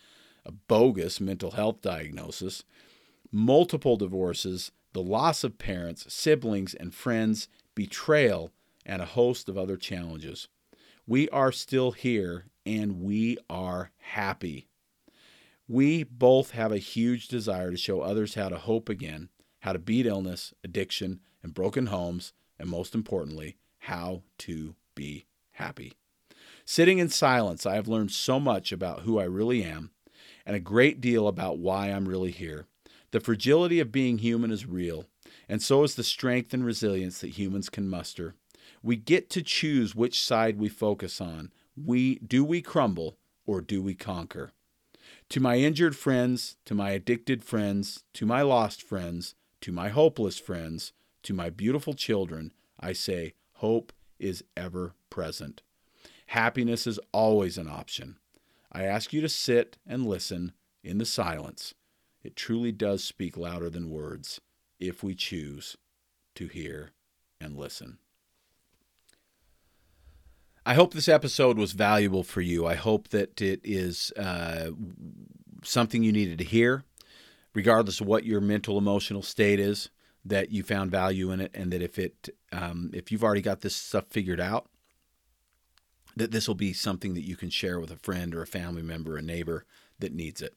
[0.44, 2.64] a bogus mental health diagnosis,
[3.30, 8.50] multiple divorces, the loss of parents, siblings, and friends, betrayal,
[8.84, 10.48] and a host of other challenges.
[11.08, 14.68] We are still here and we are happy.
[15.66, 19.30] We both have a huge desire to show others how to hope again,
[19.60, 25.94] how to beat illness, addiction, and broken homes, and most importantly, how to be happy.
[26.66, 29.92] Sitting in silence, I have learned so much about who I really am
[30.44, 32.66] and a great deal about why I'm really here.
[33.12, 35.06] The fragility of being human is real,
[35.48, 38.34] and so is the strength and resilience that humans can muster.
[38.82, 41.52] We get to choose which side we focus on.
[41.76, 44.52] We do we crumble or do we conquer?
[45.30, 50.38] To my injured friends, to my addicted friends, to my lost friends, to my hopeless
[50.38, 55.62] friends, to my beautiful children, I say, hope is ever present.
[56.28, 58.16] Happiness is always an option.
[58.70, 60.52] I ask you to sit and listen
[60.84, 61.74] in the silence.
[62.22, 64.40] It truly does speak louder than words
[64.78, 65.76] if we choose
[66.34, 66.90] to hear
[67.40, 67.98] and listen.
[70.68, 72.66] I hope this episode was valuable for you.
[72.66, 74.72] I hope that it is uh,
[75.64, 76.84] something you needed to hear,
[77.54, 79.88] regardless of what your mental emotional state is
[80.26, 83.62] that you found value in it, and that if it um, if you've already got
[83.62, 84.68] this stuff figured out,
[86.14, 88.82] that this will be something that you can share with a friend or a family
[88.82, 89.64] member, a neighbor
[90.00, 90.54] that needs it.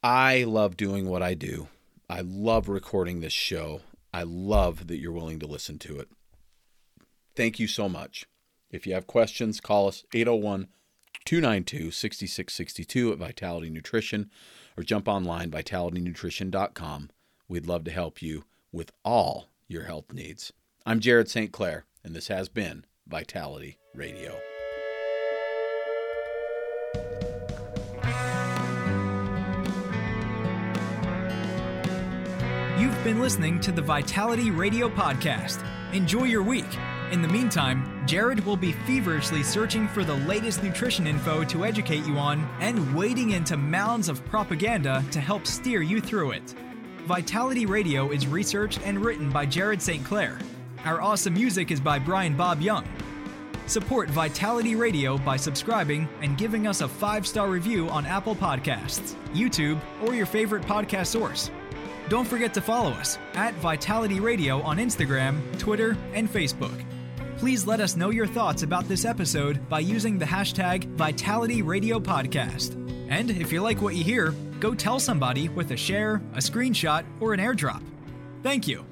[0.00, 1.66] I love doing what I do.
[2.08, 3.80] I love recording this show.
[4.14, 6.08] I love that you're willing to listen to it.
[7.34, 8.26] Thank you so much.
[8.76, 10.68] If you have questions, call us 801
[11.24, 14.30] 292 6662 at Vitality Nutrition
[14.76, 17.10] or jump online vitalitynutrition.com
[17.48, 20.52] We'd love to help you with all your health needs.
[20.84, 21.52] I'm Jared St.
[21.52, 24.36] Clair, and this has been Vitality Radio.
[32.78, 35.64] You've been listening to the Vitality Radio Podcast.
[35.92, 36.66] Enjoy your week.
[37.12, 42.04] In the meantime, Jared will be feverishly searching for the latest nutrition info to educate
[42.04, 46.54] you on and wading into mounds of propaganda to help steer you through it.
[47.04, 50.04] Vitality Radio is researched and written by Jared St.
[50.04, 50.36] Clair.
[50.84, 52.84] Our awesome music is by Brian Bob Young.
[53.68, 59.14] Support Vitality Radio by subscribing and giving us a five star review on Apple Podcasts,
[59.32, 61.52] YouTube, or your favorite podcast source.
[62.08, 66.84] Don't forget to follow us at Vitality Radio on Instagram, Twitter, and Facebook.
[67.38, 72.00] Please let us know your thoughts about this episode by using the hashtag Vitality Radio
[72.00, 72.74] Podcast.
[73.10, 77.04] And if you like what you hear, go tell somebody with a share, a screenshot,
[77.20, 77.82] or an airdrop.
[78.42, 78.86] Thank you.